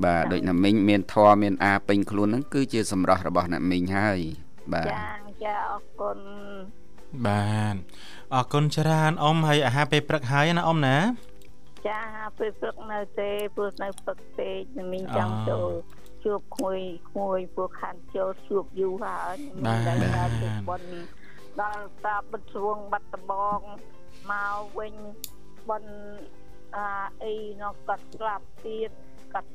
[0.03, 4.19] បាទដូចណាមីងមានធម៌មានអាពេញខ្លួនហ្នឹងគឺជាសម្រស់របស់ណាមីងហើយ
[4.73, 5.03] បាទចា
[5.43, 6.17] ចាអរគុណ
[7.25, 7.75] បាទ
[8.33, 10.97] អរគុណច្រើនអ៊ំហើយអាហារពេលព្រឹកហើយណាអ៊ំណា
[11.87, 12.01] ចា
[12.37, 14.61] ពេលព្រឹកនៅទេព្រោះនៅព្រឹកពេក
[14.93, 15.71] មីងចង់ចូល
[16.23, 19.35] ជួបក្មួយក្មួយពួកខានចូលជួបយូរហើយ
[19.65, 20.93] មិនដែលដល់ជួបបុណ្យ
[21.61, 23.59] ដល់តាបិទជ្រួងបាត់ដបង
[24.31, 24.93] មកវិញ
[25.69, 25.95] បុណ្យ
[26.75, 26.87] អា
[27.23, 28.91] អីនោះកាត់ស្លាប់ទៀត
[29.33, 29.51] កាត់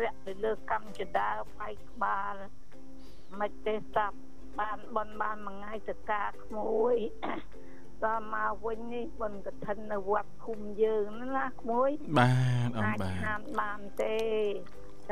[0.00, 2.34] រាក់ទៅលើកម្មចដាផ្នែកក្បាល
[3.40, 4.16] មិនទេស្ដាប់
[4.60, 6.96] បានបនបានមួយថ្ងៃទៅការក្មួយ
[8.06, 12.32] ដល់មកវិញនេះបនកឋិននៅវត្តភូមិយើងណាក្មួយបា
[12.66, 14.16] ទអត់បាទអាចបានទេ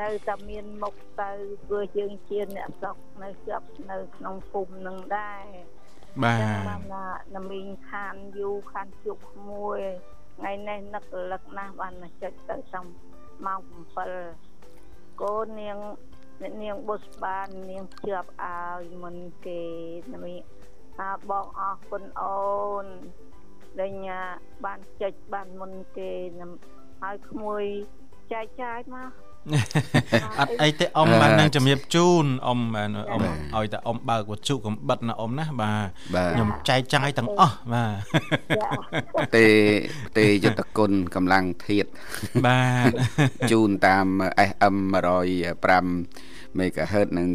[0.01, 1.31] ទៅតែមានមុខទៅ
[1.67, 5.45] ព្រោះយើងជាអ្នកស្រុកនៅជាប់នៅក្នុងភូមិនឹងដែរ
[6.23, 9.79] បាទបានណាណាមីងខានយូខានជុកមួយ
[10.37, 12.85] ថ្ងៃនេះនឹករលឹកណាស់បានចុចទៅសំ
[13.45, 13.61] ម៉ោង
[14.41, 15.77] 7កូននាង
[16.41, 19.61] អ្នកនាងបុស្បាននាងជាប់ឲ្យមុនគេ
[20.13, 20.33] ណាមី
[20.97, 22.37] ថាបងអរគុណអូ
[22.83, 22.85] ន
[23.79, 24.21] ដែលញ៉ា
[24.65, 26.11] បានចុចបានមុនគេ
[27.01, 27.63] ហើយក្មួយ
[28.31, 29.09] ចែកចាយមក
[30.39, 33.21] អត់អីទេអ៊ំបាននឹងជំរាបជូនអ៊ំបានអ៊ំ
[33.55, 35.87] ឲ្យតែអ៊ំបើកវត្ថុកំបិតណាអ៊ំណាបាទ
[36.31, 37.85] ខ្ញុំចែកចាយទាំងអស់បា
[39.25, 39.45] ទទេ
[40.17, 41.85] ទេយុទ្ធគុណកម្លាំងធាត
[42.45, 42.91] បាទ
[43.51, 44.07] ជូនតាម
[44.49, 47.27] FM 105 MHz និង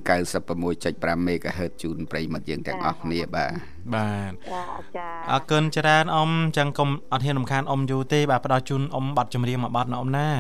[0.61, 3.53] 96.5 MHz ជូនប្រិមិត្តយើងទាំងអស់គ្នាបាទ
[3.95, 4.63] បាទចា
[4.97, 10.31] ចាអរគុណច្រើនអ៊ំចឹងកុំអត់ហ៊ានរំខានអ៊ំយូរទេបាទផ្ដល់ជូនអ៊ំប័ណ្ណចម្រៀងមួយប័ណ្ណណាអ៊ំណា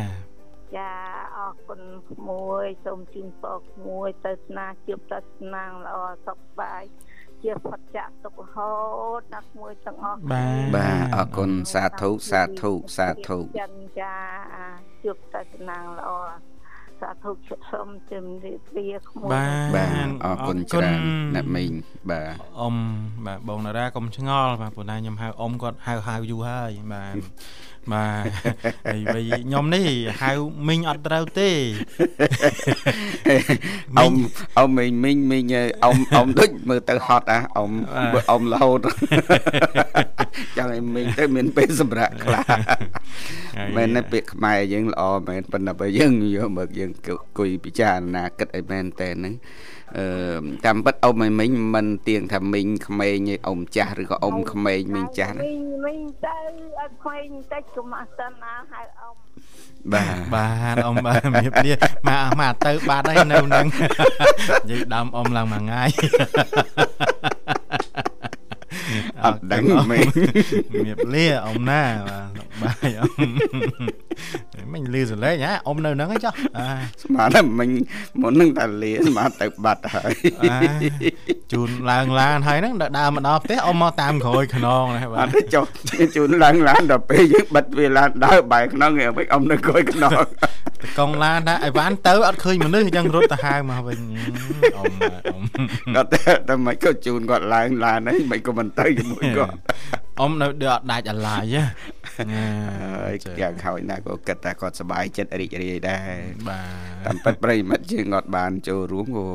[0.76, 0.92] ចា
[1.38, 1.80] អរគុណ
[2.28, 6.82] មួយសូមជូនពរមួយទៅស្នាជួបទៅស្នាងល្អសុខបាយ
[7.42, 8.72] ជាផុតចាក់ទុករហូ
[9.18, 13.66] តដល់មួយទាំងអស់បាទបាទអរគុណសាធុសាធុសាធុចា
[14.00, 14.14] ចា
[15.04, 16.10] ជួបទៅស្នាងល្អ
[17.00, 17.30] សាធុ
[17.70, 19.46] សូមជំរាបលាក្មួយបា
[20.06, 21.00] ទអរគុណច្រើន
[21.34, 21.72] អ្នកមីង
[22.10, 22.76] បាទអ៊ំ
[23.26, 27.14] បាទបងតារាកុំឆ្ងល់បាទព្រោះណាខ្ញុំហៅអ៊ំគាត់ហៅហៅយូរហើយបាទ
[27.92, 28.24] បាទ
[28.86, 29.88] ហើយវិញខ្ញុំនេះ
[30.22, 30.32] ហៅ
[30.68, 31.50] មីងអត់ត្រូវទេ
[33.98, 34.12] អ៊ំ
[34.58, 35.44] អ៊ំមីងមីងមីង
[35.82, 37.72] អ៊ំអ៊ំដូចមើលទៅហត់អាអ៊ំ
[38.30, 38.80] អ៊ំរហូត
[40.56, 42.42] ចង់ឲ្យមីងទៅមានពេលសម្រាប់ខ្លះ
[43.76, 46.90] មែនទេពាក្យខ្មែរយើងល្អមែនប៉ុន្តែបើយើងយកមកយើង
[47.38, 49.77] គួយពិចារណាគិតឲ្យមែនតែហ្នឹងអឺ
[50.64, 56.36] តាមពិតអ៊ំឲ្យមីងមិនទៀងថាមីងក្មេងឯអ៊ំចាស់ឬក៏អ៊ំក្មេងមីងចាស់មីងមីងទៅ
[56.80, 59.14] អត់ក្មេងបន្តិចកុំអត់សិនណាហៅអ៊ំ
[59.92, 61.74] បាទបាទអ៊ំបាទជំរាបលា
[62.08, 63.66] មកមកទៅបាទហើយនៅនឹង
[64.68, 65.82] និយាយដើមអ៊ំឡើងមួយថ្ងៃ
[69.24, 70.06] អត់ដឹងមែន
[70.72, 76.66] ជំរាបលាអ៊ំណាបាទ បាយអ៊ំមិញលឺសលេងហ៎អ៊ំនៅហ្នឹងឯងចុះអា
[77.02, 77.68] ស្មានតែមិញ
[78.20, 80.58] មុននឹងតែលាស្មានទៅបាត់ហើយអា
[81.52, 85.64] ជូនឡើងឡានហើយហ្នឹងដល់ដើរមកដល់ផ្ទះអ៊ំមកតាមក្រោយខ្នងណាបាអទត់ចុះ
[86.16, 90.12] ជូនឡើងឡានដល់ពេលយើងបិទវាឡានដើរបែរខ្នងឲ្យអ៊ំនៅក្រោយខ្នង
[90.82, 93.98] តកង់ឡានថាអីវ៉ាន់ទៅអត់ឃើញមនុស្សអញ្ចឹងរត់ទៅហៅមកវិញ
[94.76, 94.92] អ៊ំ
[95.26, 95.42] អ៊ំ
[95.94, 99.52] គាត់តែតែមិនក៏ជូនគាត់ឡើងឡានហើយមិនក៏មិនទៅជាមួយគាត់
[100.20, 101.56] អ៊ំនៅដូចអត់ដាច់អាឡាយ
[102.18, 102.24] ហ៎
[103.04, 106.16] ហើយយ៉ាងខោចណាស់ក៏គិតថាគាត់សប្បាយចិត្តរីករាយដែរ
[106.48, 109.26] បាទតាមពិតប្រិយមិត្តយើងអត់បានចូលរួមក៏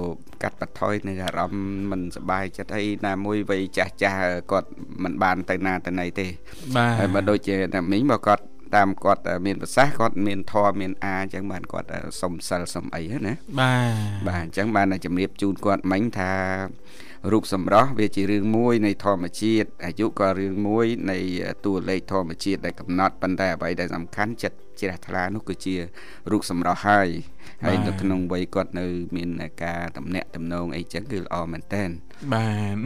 [0.44, 4.70] កាត់បន្ថយនៅអារម្មណ៍មិនសប្បាយចិត្តហើយណាមួយវ័យចាស់ចាស់គាត់
[5.04, 6.28] មិនបានទៅណាទៅណីទេ
[6.76, 8.44] បាទហើយបើដូចជាតែមីងបើគាត់
[8.76, 11.88] តាមគាត់មានប្រសាសន៍គាត់មានធម៌មានអាអញ្ចឹងបានគាត់
[12.22, 16.32] សុំសិលសុំអីហ្នឹងណាបាទបាទអញ្ចឹងបានតែជំរាបជូនគាត់មិញថា
[17.32, 21.18] រូបសម្រស់វាជារឿងមួយនៃធម្មជាតិអាយុក៏រឿងមួយនៃ
[21.66, 25.76] តួលេខធម្មជាតិដែលកំណត់ប៉ុន្តែអ្វីដែលសំខាន់ចិត្តជ្រះថ្លានោះគឺជា
[26.32, 27.10] រូបសម្រស់ហើយ
[27.66, 29.30] ហើយនៅក្នុងវ័យគាត់នៅ មាន
[29.64, 31.84] ការតំណាក់តំណងអីចឹងគឺល្អមែនតើ
[32.34, 32.78] បាទ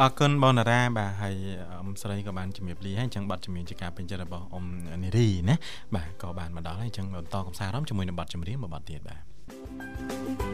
[0.00, 1.36] អរគុណបងតារាបាទហើយ
[1.72, 4.64] អ៊ំស្រីក៏បានជំរាបលាហើយអញ្ចឹងបទជំនាញជាការពេញចិត្តរបស់អ៊ំ
[5.04, 5.56] នារីណា
[5.96, 10.49] បាទក៏បានមកដល់ហើយអញ្ចឹងបន្តកំសាន្តអារម្មណ៍ជាមួយនឹងបទចម្រៀងមួយបទទៀតបាទ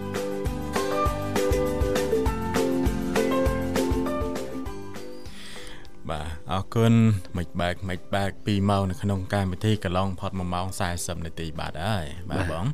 [6.11, 6.95] បាទអរគុណ
[7.37, 10.67] មិនបែកមិនបែក2ម៉ោងនៅក្នុងកម្មវិធីកន្លងផុត1ម៉ោង
[10.97, 12.65] 40នាទីបាទហើយបាទបង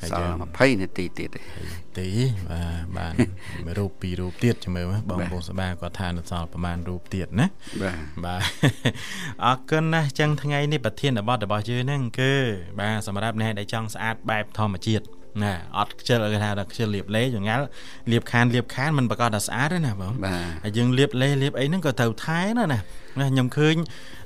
[0.00, 1.40] ហើយសយើល់ង20នាទីទៀតទេ
[1.98, 2.08] ទី
[2.50, 3.14] បាទបាន
[3.64, 7.46] មួយរូបពីររូបទៀតចាំមើលមើលបងបុស្បាគាត់ថានៅសល់ប្រហែលរូបទៀតណា
[7.82, 8.40] បាទបាទ
[9.44, 12.32] អរគុណណាស់ចឹងថ្ងៃនេះប្រធានបទរបស់យើងហ្នឹងគឺ
[12.80, 15.04] បាទសម្រាប់អ្នកដែលចង់ស្អាតបែបធម្មជាតិ
[15.42, 17.64] ណាអត់ខ្ជិលគេថាដល់ខ្ជិលលាបលេចងាល់
[18.10, 22.78] លាបខានលាបខានมันប្រកាសថាស្អាតទេណាបងបាទហើយយើងលាបលេលាបអីហ្នឹងក៏ត្រូវថែណាណា
[23.20, 23.76] ណាខ្ញុំឃើញ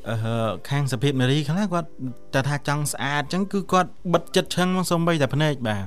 [0.09, 1.88] អឺខាងសភិតមេរីខ្លះគាត់
[2.35, 5.85] តែថាចង់ស្អាតចឹងគឺគាត់បិទចិត្តឆឹងមកសំបីតែភ្នែកបាទ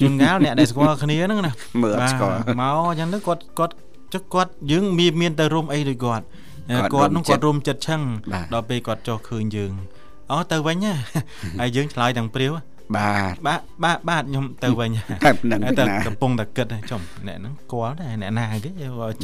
[0.00, 3.74] ជួនកាលអ្នកដែលស្គាល់គ្នាហ្នឹងណាមើលអត់ស្គាល់បាទមកអញ្ចឹងទៅគាត់គាត់
[4.14, 6.24] ចុះគាត់យើងមានមានទៅរុំអីដូចគាត់
[6.70, 9.72] គាត់គាត់នោះរុំចិត្តគាត់រុំចិត្តឆឹងបាទដល់ពេលគាត់ចុះឃើញយើង
[10.30, 10.92] អូទៅវិញណា
[11.60, 12.52] ហើយយើងឆ្លើយទាំងព្រាវ
[12.96, 14.90] បាទបាទបាទបាទខ្ញុំទៅវិញ
[15.24, 18.58] តែប៉ុណ្្នឹងហើយទេតែណាកំពុងតែគិតចំអ្នកហ្នឹងស្គាល់ដែរអ្នកណាគេ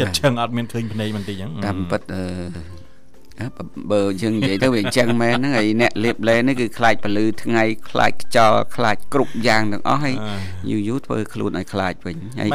[0.01, 2.25] ចិត្តឆឹងអត់មានឃើញភ្នែកបន្តិចអញ្ចឹងតាមពិតអឺ
[3.41, 10.15] អើបើបើយើងនិយាយទៅវាអញ្ចឹងមែនហ្នឹងហើយអ្នកលៀបលេនេះគឺខ្លាចពលឺថ្ងៃខ្លាចខ្យល់ខ្លាចគ្រប់យ៉ាងទាំងអស់ហើយ
[10.71, 12.51] យូរយូរធ្វើខ្លួនឲ្យខ្លាចវិញហើយ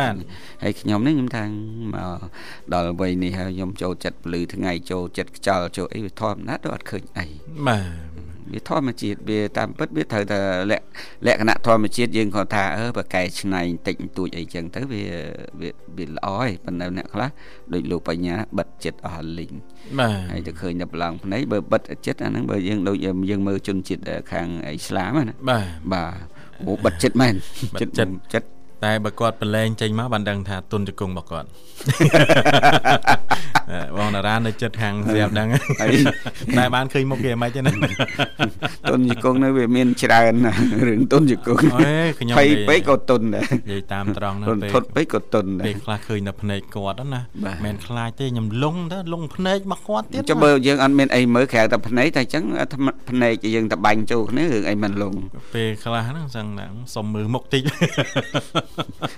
[0.63, 1.45] ហើយខ្ញុំនេះខ្ញុំថា
[1.93, 2.19] មក
[2.73, 7.25] ដល់វ័យនេះហើយខ្ញុំចូលចិត្តពលឺថ្ងៃចូលចិត្តខ្យល់ចូលអីវាធម្មតាទៅអត់ឃើញអី
[7.67, 8.12] បាទ
[8.53, 10.39] វាធម្មជាតិវាតាមពិតវាត្រូវតែ
[10.71, 10.85] លក្ខ
[11.25, 15.03] លក្ខណៈធម្មជាតិយើងគាត់ថាអឺបើកែច្នៃបន្តិចបន្តួចអីចឹងទៅវា
[15.61, 17.29] វាវាល្អហើយប៉ុន្តែអ្នកខ្លះ
[17.73, 19.53] ដូចលោកបញ្ញាបិទចិត្តអស់លីង
[19.99, 26.15] បាទហើយទៅឃើញតែប្រឡងភ្នែកបើបិទចិត្តអាហ្នឹងបើយើងដូចយើងមើលជនជាតិខាងអ៊ីស្លាមណាបាទបាទ
[26.67, 27.33] អូបិទចិត្តមែន
[27.75, 28.52] បិទចិត្តចិត្ត
[28.83, 31.47] តែបើគាត់ប្រឡែងចេញមកបានដឹងថាទុនជង្គង់របស់គាត់
[33.97, 35.47] បងតារានៅចិត្តខាងស្រាប់ដឹង
[35.81, 35.95] ហើយ
[36.57, 37.71] តែបានឃើញមុខគេមិនទេណា
[38.89, 52.43] ទុនជង្គង់នេះវាមានច្រើនណាស់រឿងទុនជង្គង់អេខ្ញុំភ័យនិយាយពេកក៏ទុនដែរនិយាយតាមត្រង់ណាទុនពេលធត់ពេកក៏ទុនដែពេលរខ្លះឃើញនៅភ្នែកគាត់ហ្នឹងណាបាទមិនខ្លាចទេខ្ញុំលងទៅលងភ្នែកមកគាត់ទៀតចុះបើយើងអត់មានអីមើលក្រៅតែភ្នែកតែអញ្ចឹង
[53.09, 55.13] ភ្នែកយើងតបាញ់ចូលគ្នារឿងអីមិនលង
[55.55, 56.65] ពេលខ្លះហ្នឹងសឹងណា
[56.95, 57.63] សុំមើលមុខតិច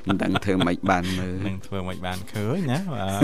[0.08, 3.22] មិនដឹងធ្វើម៉េចបានមើលនឹងធ្វើមិនបានឃើញណាបាទ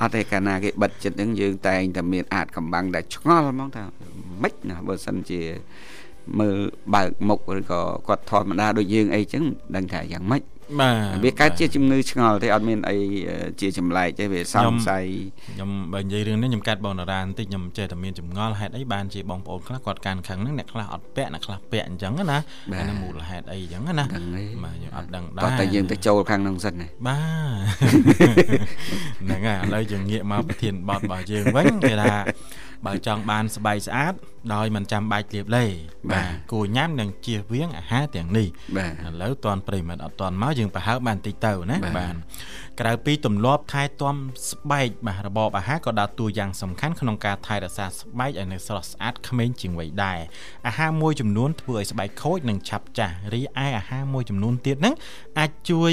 [0.00, 3.84] អត់ទេកាលណាគេបិទចិត្តហ្នឹងយើងតែងតែមានអាចកំបាំងដែលឆ្ងល់ហ្មងថា
[4.42, 5.42] ម៉េចណាបើសិនជា
[6.40, 6.56] មើល
[6.94, 10.42] បើកមុខឬក៏គាត់ធម្មតាដូចយើងអីចឹងមិនដឹងថាយ៉ាងម៉េច
[10.80, 12.96] បាទវាកើតជាជំងឺឆ្ងល់ទេអត់មានអី
[13.60, 15.04] ជាចម្លែកទេវាសង្ស័យ
[15.52, 22.38] ខ្ញុំបើនិយាយរឿងនេះខ្ញុំកាត់បងតារាបន្តិចខ្ញុំចេះតែមានចម្ងល់ហេតុអីបានជាបងប្អូនខ្លះគាត់កាន់ខឹងហ្នឹងអ្នកខ្លះអត់ពាក់អ្នកខ្លះពាក់អញ្ចឹងណា
[22.72, 27.18] អាហ្នឹងមូលហេតុអីអញ្ចឹងណាដឹងទេបាទយើងអត់ដឹងដែរតោះតែយើងទៅចូលខាងក្នុងសិនណាបា
[27.58, 27.76] ទ
[29.22, 32.14] ហ្នឹងហើយឥឡូវយើងងាកមកប្រធានបទរបស់យើងវិញគេថា
[32.86, 34.14] បើចង់បានស្បែកស្អាត
[34.54, 35.66] ដោយមិនចាំបាច់លាបឡេ
[36.10, 42.14] បាទគួរញ៉ាំនិងជៀសវាងអាហារទាំងនេះបាទឥឡូវតនប្រិមិត្តអត់តនមកយើងប្រហើបបានតិចទៅណាបាទបាទ
[42.80, 44.16] ក្រៅពីទម្លាប់ថែទាំ
[44.50, 50.18] ស្បែកបាទរបបអាហារក៏ដើរតួយ៉ាងសំខាន់ក្នុងការថែរក្សាស្បែកឲ្យនៅស្រស់ស្អាតក្មេងជាងវ័យដែរ
[50.66, 54.94] អាហារមួយចំនួនធ្វើឲ្យស្បែកខូចនិងឆាប់ចាស់រីឯអាហារមួយចំនួនទៀតហ្នឹង
[55.38, 55.92] អាចជួយ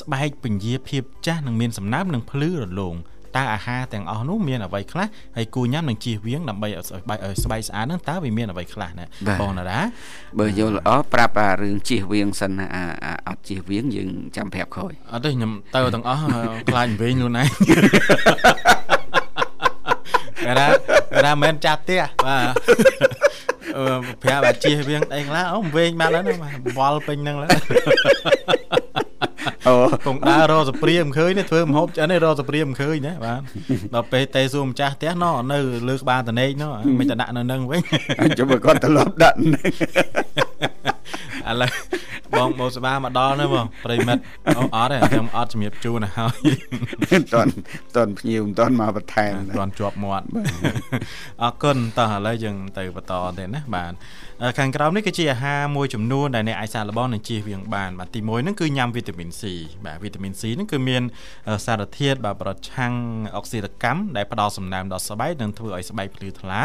[0.00, 2.96] ស្បែកពញាភាពចាស់និងមានសំណើមនិងភ្លឺរលោង
[3.36, 9.06] តើអាហារទាំងអស់នោះមានអ្វីខ្លះហើយគួរញ៉ាំនិងជៀសវាងដើម្បីឲ្យស្បែកឲ្យស្បែកស្អាតហ្នឹងតើវាមានអ្វីខ្លះណា
[9.40, 9.80] បងណារ៉ា
[10.38, 16.20] បើយល់ល្អប្រាប់អារឿងជៀសវាងសិនណាអាអាអត់ជៀសវាងយើងចាំប្រាប់ក្រោយអត់ទេខ្ញុំទៅទាំងអស់
[16.68, 17.48] ខ្លាចវិញខ្លួនឯង
[20.46, 20.66] គេថា
[21.14, 22.52] គេថាមិនចាស់ផ្ទះបាទ
[23.78, 23.84] អឺ
[24.22, 26.38] ប្រាប់អាជិះវាងអីខ្លះអូវិញបានហើយហ្នឹង
[26.78, 27.50] វល់ពេញហ្នឹងឡើយ
[29.68, 29.74] អូ
[30.06, 33.40] ពងដើររកសព្រាមឃើញនេះធ្វើមហូបឆ្អិននេះរកសព្រាមឃើញណាបាទ
[33.94, 37.80] ដល់ពេលតេសួរម្ចាស់ផ្ទះណោះនៅលើក្បាលតនេកណោះមិនទៅដាក់នៅនឹងវិញ
[38.38, 39.70] ជុំគាត់ត្រឡប់ដាក់ហ្នឹង
[41.50, 41.70] ឥឡូវ
[42.34, 44.22] បងបោសបាមកដល់នោះបងប្រិមិត្ត
[44.56, 46.48] អូអត់ទេខ្ញុំអត់ជំរាបជូនទៅហើយ
[47.04, 47.50] មិនតន់
[47.96, 50.26] តន់ភ្ញៀវមិនតន់មកបន្ថែមគ្រាន់ជាប់មាត់
[51.42, 53.92] អរគុណតោះឥឡូវយើងទៅបន្តទៀតណាបាទ
[54.42, 59.42] អឺខាងក្រោមនេះគឺជាអាហារមួយចំនួនដែលអ្នកអាចសាកល្បងនិងជៀសវាងបានបាទទី1ហ្នឹងគឺញ៉ាំវីតាមីន C
[59.86, 61.02] បាទវីតាមីន C ហ្នឹងគឺមាន
[61.66, 62.92] សារធាតុបាទប្រឆាំង
[63.36, 66.62] អុកស៊ីតកម្មដែលផ្ដល់សំណើមដល់ស្បែកនិងធ្វើឲ្យស្បែកភ្លឺថ្លា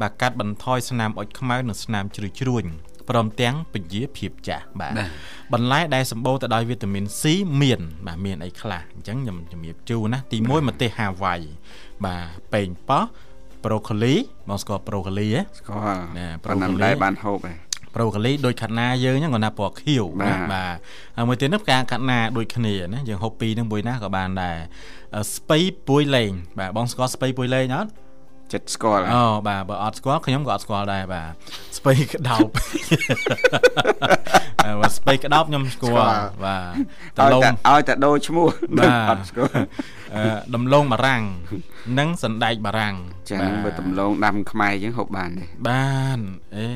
[0.00, 2.66] បាទកាត់បន្ថយស្នាមអុចខ្មៅនិងស្នាមជ្រុយជ្រួញ
[3.08, 4.92] ព្រមទាំងពជាភាពចាស់បាទ
[5.52, 7.22] បន្លែដែលសម្បូរទៅដោយវីតាមីន C
[7.60, 11.34] មានបាទមានអីខ្លះអញ្ចឹងខ្ញុំជំរាបជូរណាទី1ម្ទេសហាវ៉ៃ
[12.04, 13.04] បាទប៉េងប៉ោះ
[13.64, 14.14] ប្រូកូលី
[14.48, 17.56] មកស្គាល់ប្រូកូលីហ៎ស្គាល់ណែប៉ុណ្ណឹង broccoli ដែរបានហូបឯង
[17.94, 20.76] ប្រូកូលីដូចខាត់ណាយើងហ្នឹងគាត់ណាពណ៌ខៀវបាទណាបាទ
[21.16, 24.58] ហើយមួយទៀតនោះផ្កាខាត់ណាដូចគ្នាណាយើងហូបពីរហ្នឹងមួយណាក៏បានដែរ
[25.16, 27.90] អឺស្ពៃពួយលេងបាទបងស្គាល់ស្ពៃពួយលេងអត់
[28.52, 31.32] ចិត្តស្គាល់អូបាទបើអត់ស្គាល់ខ្ញុំក៏អត់ស្គាល់ដែរបាទ
[31.78, 32.46] ស្ពៃក្តោប
[34.64, 36.58] អឺបាទស្ពៃក្តោបខ្ញុំស្គាល់បា
[37.18, 38.46] ទតឲ្យឡងតែឲ្យតែដូរឈ្មោះ
[38.78, 39.62] បាទអត់ស្គាល់អឺ
[40.54, 41.22] ដំឡូងបារាំង
[41.98, 42.94] និងសណ្ដែកបារាំង
[43.28, 46.20] ចាហ្នឹងបើដំឡូងដាំខ្មែរយើងហូបបានទេបាន
[46.56, 46.66] អេ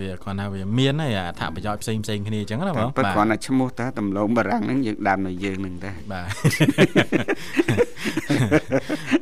[0.00, 6.28] វាគាត់ថាវាមានហើយអត្ថប្រយោជន៍ផ្សេងផ្សេងគ្នាអញ្ចឹងណាបងប៉ុន្តែគ្រាន់តែឈ្មោះតាដំឡូងបារាំងហ្នឹងយើងដាំនៅយើងហ្នឹងតែបាទ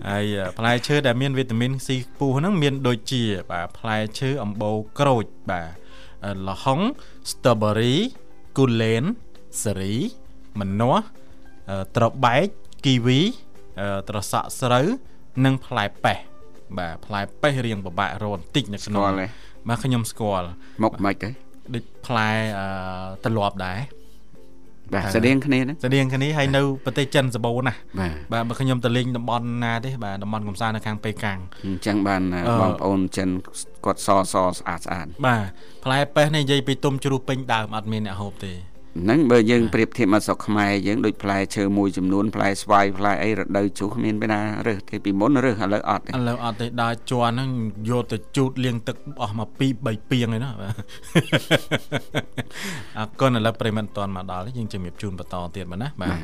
[0.09, 0.25] ហើយ
[0.59, 5.69] ផ្លែឈើដែលមានវីតាមីន C ខ្ពស់ហ្នឹងមានដូចជា បាទផ្លែឈើអំបូរក្រូចបាទ
[6.47, 6.81] លហុង
[7.31, 7.97] strawberry
[8.59, 9.05] គូលែន
[9.63, 9.95] សេរី
[10.61, 11.05] ម្នាស់
[11.71, 12.47] អឺត្របែក
[12.85, 13.46] គីវីអឺ
[14.09, 14.87] ត្រសក់ស្រូវ
[15.45, 16.19] និងផ្លែប៉េះ
[16.79, 19.27] បាទផ្លែប៉េះរៀងពិបាករកបន្តិចនៅស្ក្នុងគាល់ទេ
[19.69, 20.47] បាទខ្ញុំស្គាល់
[20.83, 21.29] មុខមិនទៅ
[21.75, 22.67] ដូចផ្លែអឺ
[23.25, 23.79] ត្រឡប់ដែរ
[24.93, 33.29] បាទហើយស្តៀងគ្នាហ្នឹងស្តៀងគ្នាហើយនៅប្រទេសចិនសម្បូរណាស់បាទបាទបើខ្ញុំទៅលេងតំបន់ណាទេបាទតំបន់កំសាន្តនៅខាងប៉េកាំងអញ្ចឹងបានអឺបងប្អូនចិន
[33.85, 35.43] គាត់សសស្អាតស្អាតបាទ
[35.85, 38.53] ផ្លែប៉េះនេះនិយាយពីទុំជ្រុះពេញដើមអត់មានអ្នកហូបទេ
[39.05, 47.51] ហ្នឹងបើយើងប្រៀបធៀបមកស្រុកខ្មែរយើងដូចផ្លែឈើមួយចំនួនផ្លែស្វាយផ្លែអីរដូវជុះគ្មានពេលណារើសទេពីមុនរើសឥឡូវអត់ទេឥឡូវអត់ទេដើរជន់ហ្នឹង
[47.91, 50.73] យកទៅជូតលាងទឹកអស់មក2 3ពីងហើយណាបាទ
[52.99, 56.17] អរគុណឥឡូវប្រិយមិត្តអត់ទាន់មកដល់ទេយើងជំរាបជូនបន្តទៀតបាទណាបាទ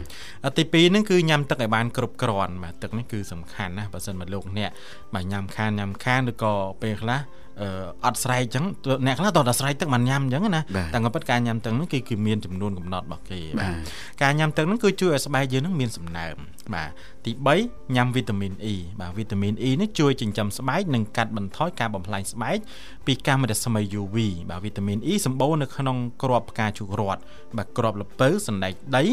[0.44, 4.70] អាទី2ហ្នឹងគឺញ៉ាំទឹកឲ្យបានគ្រប់គ្រាន់បាទទឹកនេះគឺសំខាន់ណាបើសិនមកលោកអ្នក
[5.14, 7.20] បាទញ៉ាំខានញ៉ាំខានឬក៏ពេលខ្លះ
[7.60, 7.68] អឺ
[8.04, 8.64] អត់ស្រែកអញ្ចឹង
[9.06, 13.76] អ្នកខ្លះតោះតែស្រែកទឹកមិនញ៉ាំអញ្ចឹងណាបាទតែក៏ពិតការញ៉ាំទឹកហ្នឹងគឺគឺមានចំនួនកំណត់របស់គេបាទបាទ
[14.22, 16.36] ការញ៉ាំទឹកហ្នឹងគឺជួយឲ្យស្បែកយើងហ្នឹងមានសំណើម
[16.74, 16.90] បាទ
[17.24, 17.32] ទី
[17.64, 22.58] 3ញ៉ាំវីតាមីន E បាទវីតាមីន E នេះជួយចិញ្ចឹមស្បែកនិងកាត់បន្ថយការបំផ្លាញស្បែក
[23.06, 24.16] ពីកាំរស្មី UV
[24.50, 27.22] បាទវីតាមីន E សម្បូរនៅក្នុងគ្រាប់ផ្កាឈូករ័ត្ន
[27.56, 29.04] បាទគ្រាប់ល្ពៅសណ្ដែកដី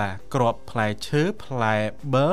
[0.00, 1.76] បាទគ្រាប់ផ្លែឈើផ្លែ
[2.12, 2.30] ប៊ឺ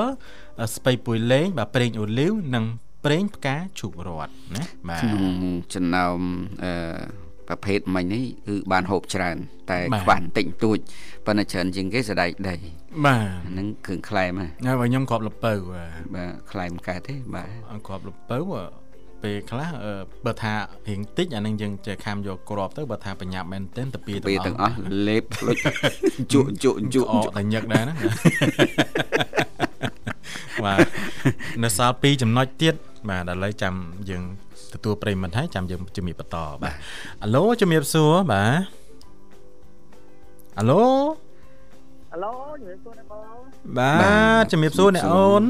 [0.75, 2.65] ស្ពៃពួយលេងបាទប្រេងអូលីវនិង
[3.07, 5.33] ប្រេងផ្កាឈូករ័ត្នណាបាទក្នុង
[5.73, 6.19] ចំណោម
[6.63, 6.73] អឺ
[7.47, 9.37] ប្រភេទមិញនេះគឺបានហូបច្រើន
[9.71, 10.77] តែបាទខ្វះបន្តិចបន្តួច
[11.25, 12.55] ប៉ុន្តែច្រើនជាងគេសដែកដី
[13.05, 18.63] បាទអាហ្នឹងគ្រឿងខ្លែមហ៎ហើយបើខ្ញុំគ្រាប់ល្ពៅបាទបាទខ្លែមកើតទេបាទអគ្រាប់លពៅអឺ
[19.23, 19.93] ពេលខ្លះអឺ
[20.25, 20.53] បើថា
[20.87, 24.75] រៀងតិចអានឹងយើងចេះខាំយកគ្រាប់ទៅបើថាបញ្ញាប់មែនទែនទៅពីពេលទាំងអស់
[25.07, 25.57] លេបភ្លុច
[26.33, 27.95] ជក់ជក់ជក់អកតែញឹកដែរណា
[30.65, 30.79] បាទ
[31.63, 32.75] នៅសល់2ចំណុចទៀត
[33.09, 33.73] បាទដល់ឥឡូវចាំ
[34.09, 34.23] យើង
[34.73, 36.73] ទទួលប្រិយមិត្តហើយចាំយើងជំរាបបន្តបាទ
[37.23, 38.59] អាឡូជំរាបសួរបាទ
[40.59, 40.83] អាឡូ
[42.13, 43.37] អាឡូជំរាបសួរណាបង
[43.77, 43.91] បា
[44.41, 45.43] ទជំរាបសួរអ្នកអូន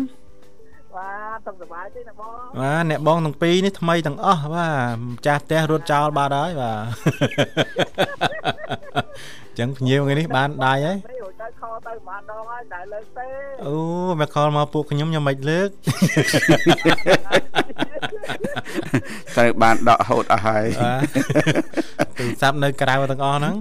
[0.95, 6.79] បាទសុខសប្បាយទេណាបងបាទអ្នកបងទាំងពីរនេះថ្មីទាំងអស់បាទម្ចាស់ផ្ទះរត់ចោលបាត់ហើយបាទ
[8.95, 10.77] អញ្ចឹងភ្ញៀវថ្ងៃនេះបានដាយ
[11.47, 13.27] ហើយនេះរួចទៅខទៅម្ដងហើយតែលើកទេ
[13.65, 13.75] អូ
[14.19, 15.69] មកខលមកពួកខ្ញុំខ្ញុំមិនលើក
[19.37, 21.01] ត្រូវបានដកហូតអស់ហើយបាទ
[22.19, 23.55] ទូរស័ព្ទនៅក្រៅទាំងអស់ហ្នឹង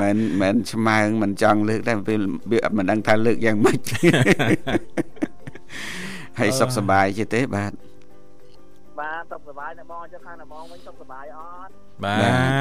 [0.00, 2.20] មិនមិនឆ្មើងមិនចង់លើកតែពេល
[2.52, 3.80] វាមិនដឹងថាលើកយ៉ាងម៉េច
[6.38, 7.72] ហើយសុខសប្បាយជាទេបាទ
[9.00, 12.16] បាទសុខសប្បាយណាបងចុះខាងណាបងវិញសុខសប្បាយអត់ បា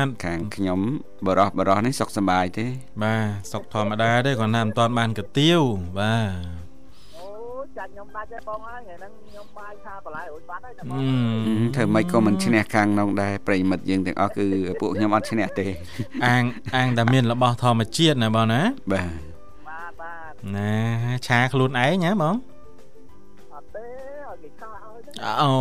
[0.06, 0.80] ទខាងខ្ញុំ
[1.26, 2.66] បរោះបរោះនេះសុខសប្បាយទេ
[3.04, 5.62] បាទសុកធម្មតាទេគាត់ណាមិនតាន់បានកាទៀវ
[6.00, 6.32] បាទ
[7.18, 7.28] អូ
[7.64, 14.48] ចចាច់ខ្ញុំដាច់ទេបងហើយថ្ងៃហ្នឹងខ្ញុំបាយថាបន្លែរួចបាត់ហើយណាបងអឺធ្វើម៉េចក៏មិនឈ្នះខាងក្នុងដែរប្រិមិត្តយើងទាំងអស់គឺ
[14.82, 15.68] ពួកខ្ញុំអត់ឈ្នះទេ
[16.26, 16.44] អាង
[16.76, 19.10] អាងតែមានរបស់ធម្មជាតិណាបងណាបាទ
[19.68, 20.74] បាទបាទណា
[21.28, 22.53] ឆាខ្លួនឯងណាបងអត់ទេឲ្យគេ
[25.24, 25.52] ខោឲ្យទេអូ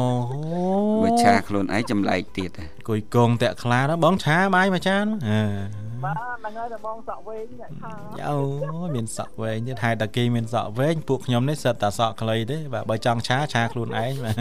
[1.02, 2.50] បើឆាខ្លួនឯងចម្លែកទៀត
[2.88, 7.92] គួយគងតាក់ខ្លាដល់បងឆាបាយមួយចានអឺបាទហ្នឹងហើយតែបងសក់វែងអ្នកខោ
[8.30, 8.38] អូ
[8.86, 14.36] យមានសក់វែងទៀតហេតុតែគេមានសក់វែងពួកខ្ញុំនេះសិតតែសក់ខ្លីទេបាទបើចង់ឆាឆាខ្លួនឯងបាទ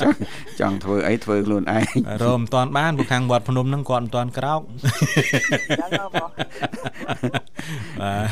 [0.00, 0.16] ចង់
[0.60, 1.84] ចង់ធ្វើអីធ្វើខ្លួនឯង
[2.24, 4.60] រមមិនតាន់បានពួកខាងវត្តភ្នំហ្នឹងគាត់មិនតាន់ក្រោក
[5.80, 6.30] ចឹងហ៎បង
[8.00, 8.30] បាទ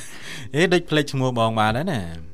[0.55, 2.34] អេដូចភ្លេចឈ្មោះបងបានហើយណាអ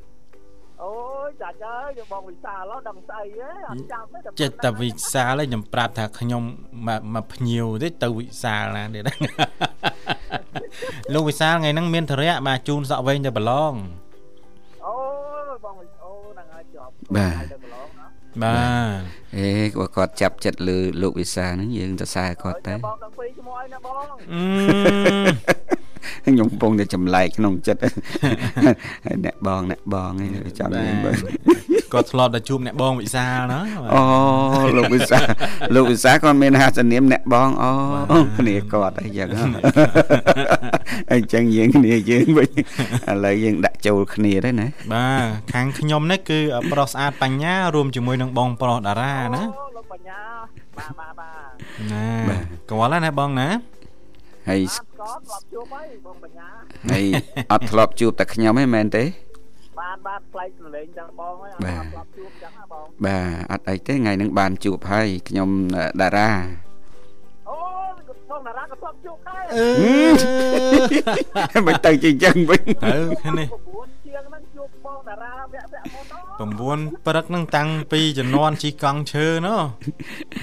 [1.31, 6.43] យចាច់ហើយយកបងវិសាលដល់ដឹងស្អីហ៎អត់ចាំទេចិត្តតែវិសាលឯងខ្ញុំប្រាប់ថាខ្ញុំ
[6.87, 9.03] មកមកភ្ញៀវទេទៅវិសាលណាទៀត
[11.13, 13.73] លោកវិសាលថ្ងៃហ្នឹងមានធរៈបាទជូនសក់វែងទៅប្រឡង
[14.87, 14.95] អូ
[15.49, 18.05] យបងវិអូហ្នឹងហើយជាប់បាទទៅម្លងណា
[18.43, 18.53] បា
[18.97, 19.01] ទ
[19.35, 25.80] អេគាត់គាត់ចាប់ចិត្តលើលោកវិសាហ្នឹងយើងទៅសើគាត់ទៅបងទាំងពីរឈ្មោះអីណាបងអឺ
[26.25, 27.81] ខ្ញុំកំពុងតែចម្លែកក្នុងចិត្ត
[29.05, 31.11] ហើយអ្នកបងអ្នកបងឯងចង់និយាយបើ
[31.93, 34.01] គាត់ធ្លាប់តែជួបអ្នកបងវិសាលណាបាទអូ
[34.77, 35.19] លោកវិសា
[35.75, 37.71] លោកវិសាគាត់មានហាសនាមអ្នកបងអូ
[38.37, 39.29] គ្នាគាត់អីចឹង
[41.11, 46.39] អញ្ចឹងយើងគ្នាយើងវិញឥឡូវយើងដាក់ចូលគ្នាទៅណាបាទខាងខ្ញុំនេះគឺ
[46.71, 50.19] ប្រុសស្អាតបញ្ញារួមជាមួយនឹងបងប្រុសតារាណាអូលោកបញ្ញា
[50.77, 52.05] បាទបាទបាទណា
[52.69, 53.47] កវល់ហើយណាបងណា
[54.49, 56.47] ហើយបាទស្កតស្លាប់ជួបហើយបងបញ្ញា
[56.91, 57.05] ហើយ
[57.51, 59.03] អត់ធ្លាប់ជួបតែខ្ញុំទេមែនទេ
[59.79, 65.49] បាទបាទផ្លែកសលេងចឹងបងហើយអត់បាទស្លាប់ជួបចឹងណាបងបាទអត់អីទេថ្ងៃហ្នឹងបានជួបហើយខ្ញុំ
[66.01, 66.29] តារា
[67.49, 67.57] អូ
[68.29, 69.43] បងតារាក៏ស្លាប់ជួបដែរ
[71.55, 72.95] អឺមិនទៅជាអញ្ចឹងវិញទៅ
[73.39, 73.47] នេះ
[73.77, 79.61] 9ជាងហ្នឹងជួបបងតារាវគ្គវគ្គមុនហ្នឹង9ព្រឹកហ្នឹងតាំងពីជំនាន់ជីកង់ឈើណោះ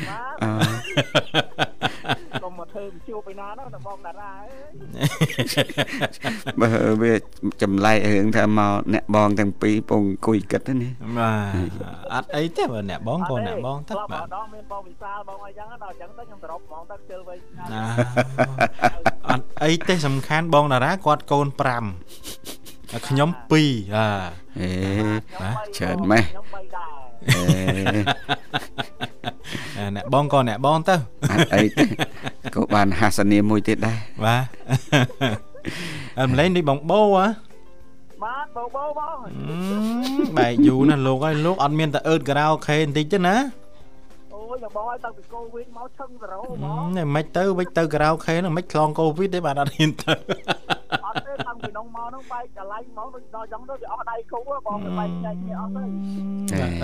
[0.09, 0.51] បាទអឺ
[1.39, 2.28] កុំមកធ្វើវិ
[3.09, 5.67] ជួបឯណាហ្នឹងតែបងតារាអើយ
[6.61, 6.69] បើ
[7.03, 7.15] វា
[7.63, 11.83] ចម្លែករឿងថាមកអ្នកបងទាំងពីរពងអង្គុយគិតហ្នឹងណាបាទ
[12.15, 17.39] អត់អីទេបើអ្នកបងក៏អ្នកបងទៅធ្លាប់បាទម្ដងមានបងវិសាលបងអីចឹងដល់អញ្ចឹងទៅខ្ញុំសរុបហ្មងទៅខ្ជិលវិញ
[17.73, 17.83] ណា
[19.29, 21.61] អត់អីទេសំខាន់បងតារាគាត់កូន5
[22.93, 24.31] ហើយខ្ញុំ2បាទ
[24.61, 24.71] អេ
[25.41, 26.99] បាទច្រើនម៉េះខ្ញុំបីដែរ
[29.79, 30.95] អេអ្នកបងក៏អ្នកបងទៅ
[31.31, 31.85] អត់អីទេ
[32.59, 34.45] ក៏បានហាសនាមមួយទៀតដែរបាទ
[36.19, 37.27] អត់ម្លេងនេះបងបោហ៎
[38.25, 43.37] បាទបោបោបងអឺបែកយូរណាស់លោកហើយលោកអត់មានតែអឺតការ៉ាអូខេបន្តិចទេណា
[44.35, 50.13] អូយបងឲ្យតាំងពីកូវីដមកឈឹងសរោហ្មងនេះមិនទៅវិចទៅការ៉ាអូខេហ្នឹងមិនខ្លងកូវីដទេបាទអត់ហ៊ានទៅ
[51.07, 55.83] អត់ទេតាំងពីនងមកហ្នឹងបែកកន្លែងហ្មងដូចដល់ចឹងទៅវាអស់ដៃគូហ៎បងទៅបែកចែកគ្នាអស់ទៅ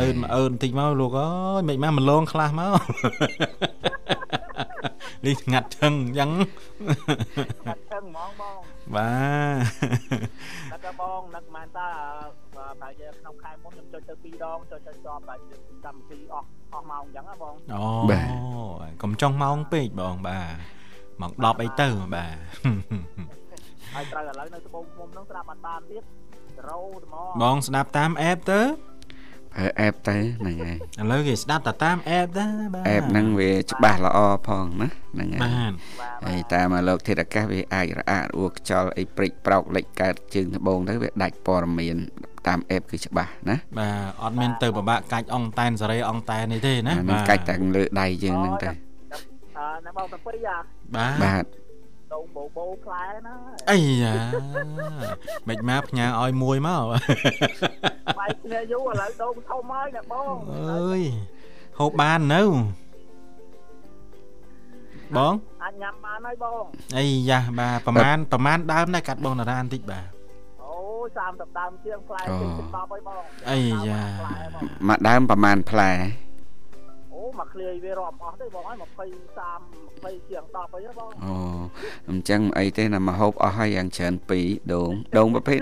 [0.00, 1.28] អឺមកអឺបន្តិចមកលោកអើ
[1.60, 2.80] យមិនមកម្លងខ្លះមក
[5.26, 6.30] នេះងាត់ឈឹងអញ្ចឹង
[7.66, 8.58] កាត់ឈឹងហ្មងបង
[8.96, 9.12] បា
[10.72, 11.88] ទតែក៏បងនឹកមិនតា
[12.82, 15.36] តែយើងក្នុងខែមុនខ្ញុំចុចទៅ2ដងចុចទៅជាប់តែ
[15.84, 17.84] កម្មវិធីអស់អស់ម៉ោងអញ្ចឹងណាបងអូ
[19.02, 20.74] កុំចង់ម៉ោងពេកបងបាទ
[21.20, 22.36] ម៉ោង10អីទៅបាទ
[23.94, 26.02] ហើយត្រូវឥឡូវនៅត្បូងមុំហ្នឹងស្ដាប់អត់បានទៀត
[26.68, 28.93] រោត្មងបងស្ដាប់តាមអេបទៅប្រើ
[29.80, 35.72] អេបទៅហ្នឹងហើយឥឡូវគេស្ដាប់តែតាមអេបដែរបាទអេបហ្នឹងវាច្បាស់ល្អផងណាហ្នឹងហើយបាទ
[36.26, 41.96] ហើយតាមលោកធាតុអាកាសវាអាចរអាក់រអួលខ្យល់អីព្រិចប្រោកលិចកើតជើងត្បូងទៅវាដាច់ព័ត៌មាន
[42.46, 50.58] តាមអេបគឺច្បាស់ណាបាទអត់មានទៅពិបាកកាច់អងតែនសេរីអងតែននេះទេណាអានឹងកាច់តែលើដៃយើងហ្នឹងទៅអឺណាបងតាពីអា
[50.96, 51.44] បាទបាទ
[52.14, 53.34] ដងបោបោផ្លែណា
[53.70, 54.14] អីយ៉ា
[55.48, 56.84] មិនមកផ្ញើឲ្យមួយមក
[58.18, 61.02] បែកគ្នាយូរឥឡូវដងធំហើយណាបងអើយ
[61.78, 62.42] ហូបបាននៅ
[65.16, 66.64] បងអាចញ៉ាំបានហើយបង
[66.96, 70.06] អីយ៉ាបាទប្រហែលប្រហែលដើមដែរកាត់បងតារាបន្តិចបាទ
[70.64, 76.33] អូយ30ដើមជាងផ្លែជាង10ហើយបងអីយ៉ាផ្លែបងមួយដើមប្រហែលផ្លែអូ
[77.40, 81.34] មកឃ្លាយវារាប់អស់ទេបងហើយ20 30 20ជាង10ហើយបងអូ
[82.08, 85.60] អញ្ចឹងអីទេណាមកហូបអស់ហើយយ៉ាងច្រើនពីរដងដងប្រភេទ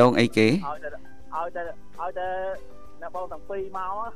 [0.00, 0.88] ដងអីគេឲ្យតែ
[1.36, 1.62] ឲ្យតែ
[2.00, 2.28] ឲ្យតែ
[3.00, 4.10] អ្នកបងទាំងពីរមក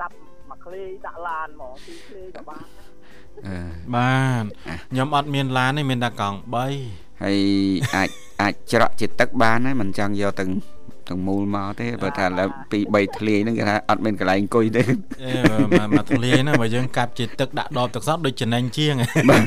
[0.00, 0.14] កាប់
[0.50, 2.64] មកឃ្លាយដាក់ឡានហ្មងទីឃ្លាយក៏បាន
[3.46, 3.56] អឺ
[3.94, 4.12] បា
[4.42, 4.44] ទ
[4.90, 7.36] ខ្ញុំអត់មានឡានទេមានតែកង់3ហើយ
[7.96, 8.08] អាច
[8.40, 10.50] អាចច្រកជាទឹកបានហើយមិនចង់យកទាំង
[11.12, 15.32] ទទាំងមូលមកទេបើថាឡើយពី3ធ្លាយហ្នឹងគេថាអត់មានកន្លែងអង្គុយទេអេ
[15.74, 18.94] មកមកទលាយណាបើយើងកាប់ជាទឹកដាក់ដបទឹកសតដូចចំណេញជាង
[19.28, 19.42] បាទ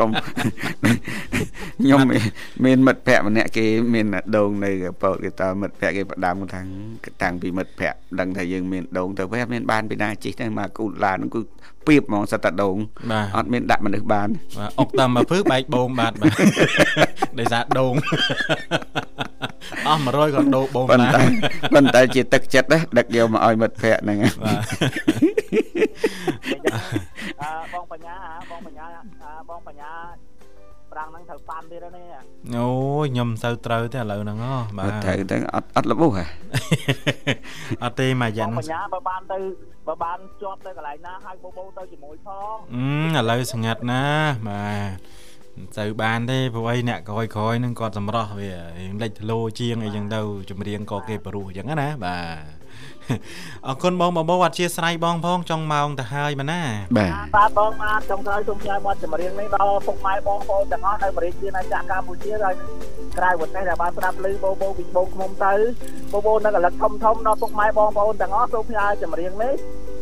[0.00, 2.22] កុំខ្ញុំមាន
[2.64, 4.70] មានមិត្តភ័ក្តិម្នាក់គេមានដងនៅ
[5.02, 6.66] ពោតគេតើមិត្តភ័ក្តិគេផ្ដាំថាង
[7.22, 11.40] តាំងពីមិត្តភ័ក្តិដឹងថាយើងមានដងទៅវិញអត់មានបានពីណាជិះទៅមកគូឡានគឺ
[11.88, 12.76] ពៀបហ្មងសិតតែដង
[13.10, 14.28] បាទអត់មានដាក់មនុស្សបាន
[14.58, 16.36] បាទអុកតាមមកភឺបែកបូមបាទបាទ
[17.38, 17.94] ដោយសារដង
[19.86, 21.22] អស់100ក៏ដោបូមប៉ុន្ដែរតែ
[21.74, 24.60] ប៉ុន្តែជាទឹកចិត្តណាដឹកយកមកឲ្យមិត្តភ័ក្តិហ្នឹងបាទ
[27.42, 29.92] អើបងបញ្ញាហ៎បងបញ្ញាអើបងបញ្ញា
[30.92, 32.06] ប្រាំងហ្នឹងត្រូវប៉ាន់ទៀតហើយនេះ
[32.56, 32.68] អូ
[33.04, 36.24] យខ្ញុំមិនសូវត្រូវទេឥឡូវហ្នឹងហ៎បាបើទត្រូវទៅអត់អត់លបុះហ៎
[37.84, 39.38] អត់ទេមួយយ៉ាងបងហ្នឹងបញ្ញាបើបានទៅ
[39.88, 44.98] បើបានជាប់ទៅកន្លែងណាហើយបបោទៅជាមួយផងអឺឥឡូវស្ងាត់ណាស់បាទ
[45.56, 50.20] មិនសូវបានទេព្រោះអីអ្នកក្រោយក្រោយហ្នឹងគាត់សម្រោះវារៀងលេចធ្លោជាងអីចឹងទៅ
[50.50, 52.16] ចម្រៀងក៏គេបរុះចឹងណាបា
[52.54, 52.55] ទ
[53.66, 56.62] អរគុណបងបងបងអត់ជាស្រ័យបងផងចង់ម៉ោងទៅហើយមែនណា
[56.96, 62.54] បាទបាទបងបាទចុងក្រោយសូមផ្ញើបទចម្រៀងនេះដល់ពុកម៉ែបងប្អូនទាំងអស់នៅបរិយាជាណាចក្រកម្ពុជាហើយ
[63.18, 65.52] ក្រៅប្រទេសដែលបានស្ដាប់ឮបោបោពីបងខ្ញុំទៅ
[66.12, 69.54] បោបោនៅកលឹកធំធំដល់ពុកម៉ែបងប្អូនទាំងអស់សូមផ្ញើចម្រៀងនេះ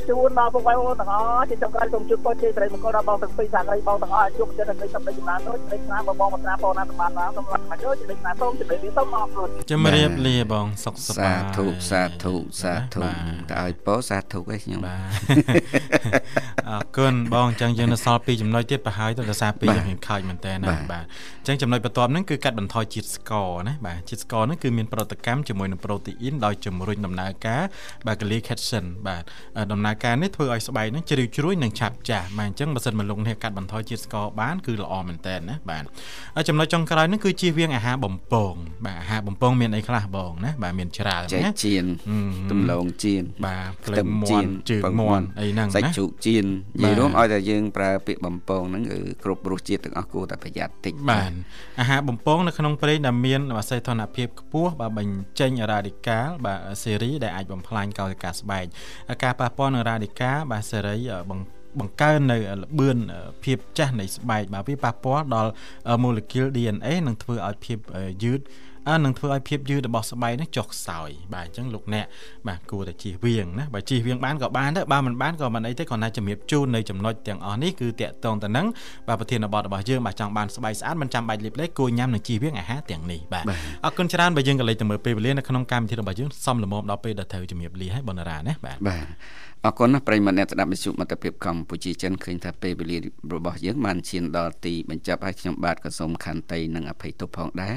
[0.08, 15.00] ជូនដល់ពុកម៉ែបងប្អូនទាំងអស់ជាចុងក្រោយសូមជូនពរជ័យសិរីមង្គលដល់បងទាំងពីរសាករីបងទាំងអស់ឲ្យជួបចិត្តនិងសម្រេចចម្រើនដូចនេះណាបងបងមកស្នាបងណាសម្បត្តិណាសូមឡាក់មកយកចិត្តណាសូមជម្រាបលាសូមអរគុណជំរាបលាបងសុខសប្បាសាយធុសាធុសាធុបាទតើឲ្យពោសាធុឯងខ្ញុំបាទ
[16.68, 21.04] អរគុណបងអញ្ចឹងយើងនៅសល់ពីចំណុចទៀតប្រហែលទៅដោយសារពេលយើងរៀងខើចមែនតើណាបាទបាទ
[21.40, 27.62] អញ្ចឹងចំណុចបន្ទាប់ហ្នឹងគឺកាត់បន្ថយជាតិស្ករណាបាទជាតិស្ករហ្នឹងគឺមានប្រតិកម្មជាមួយនឹងប្រូតេអ៊ីនដោយជំរុញដំណើរការ
[28.06, 29.22] បាទ glycation បាទ
[29.56, 29.62] អឺ
[29.94, 35.84] ដំណើរការនេះធ្វើឲ្យស្បែកហ្នឹងជ្រីវជ្រួយនិងឆាប់ចាស់បាទអញ្ចឹងបើសិនមកលោកអ្នកកាត់បន្ថយជាតិស្ករបានគឺល្អមែនតើណាបាទ
[36.36, 38.54] ហើយចំណុចចុងក្រោយហ្នឹងគឺជៀសវាងអាហារបំពង
[38.86, 46.46] បាទអាហារបំពងមានអីខ្លះបងណាបាទមានច្រើនចែកណាជៀនហឹមទំលងជៀនបាទផ្ខ្លែទឹមមជៀន់នជើងពងមមាន់អីហ្នឹងសាច់ណាជ្រូកជៀន
[46.82, 51.32] និបាទយាយរួមឲ្យតែយើងប្រើពាក្យបំពងហ្នឹងគឺគ្រប់រសជាតិទាំងអស់គួរតែប្រយ័ត្នតិចបាទ
[51.80, 58.64] អាហារបំពងនៅក្នុងប្រេងដែលមានអាស័យធនភាពខ្ពស់បាទបញ្ចេញរ៉ាឌីកាល់បាទសេរីដែលអាចបំផ្លាញកោសិកាស្បែក
[59.24, 60.96] ការប៉ះពាល់នឹងរ៉ាឌីកាល់បាទសេរី
[61.30, 62.98] បង្បង្កើននៅល្បឿន
[63.44, 65.50] ភាពចាស់នៃស្បែកបាទវាប៉ះពាល់ដល់
[66.04, 67.78] molecule DNA នឹងធ្វើឲ្យភាព
[68.24, 68.40] យឺត
[68.88, 72.06] អើនឹងធ្វើឲ្យភាពយឺតរបស់ស្បែកនេះចុះខ្សោយបាទអញ្ចឹងលោកអ្នក
[72.48, 78.66] បាទគួរតែជៀសវាងណាបើជៀសវាងបានក៏បានដែរបើមិនបានក៏មិនអីទេគ្រាន់តែជំរាបជូននៅចំណុចទាំងអស់នេះគឺតាក់ទងទៅនឹង
[79.08, 83.44] បាទប្រធានបទរបស់យើងបាទចង់បានស្បែកស្អាតមិនចាំបាច់លាបឡេគួរញ៉ាំនិងជៀសវាងអាហារទាំងនេះបាទ
[83.84, 89.04] អរគុណច្រើនបើយើងក៏លេចទៅមើលពេលវេលានៅក្នុងកម្មវិធីរបស់យើងសំលមមដល់ពេលដល់ត្រូវជំរាបលាហើយបណ្ណារាណាបាទបាទ
[89.66, 92.98] អរគុណណាស់ប្រិយមិត្តអ្នកស្ដាប់វិទ្យុមិត្តភាពកម្ពុជាចិនឃើញថាពេលវេលា
[93.34, 97.74] របស់យើងបានឈានដល់ទីបញ្ចប់ហើយខ្ញុំបាទក៏សូមខន្តីនិងអភ័យទោសផងដែរ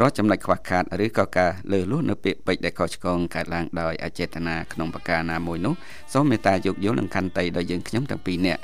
[0.00, 5.74] រាល់ចំណុចខ្វះខាតឬក៏ការលើសលួសនៅពាក្យពេចន៍ដែលខុសឆ្គងកើតឡើងដោយអចេតនាក្នុងប្រការណាមួយនោះ
[6.12, 8.62] សូមមេត្តាយោគយល់និងខន្តីដល់យើងខ្ញុំទាំងពីរនាក់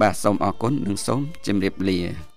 [0.00, 2.31] បាទសូមអរគុណនិងសូមជម្រាបលា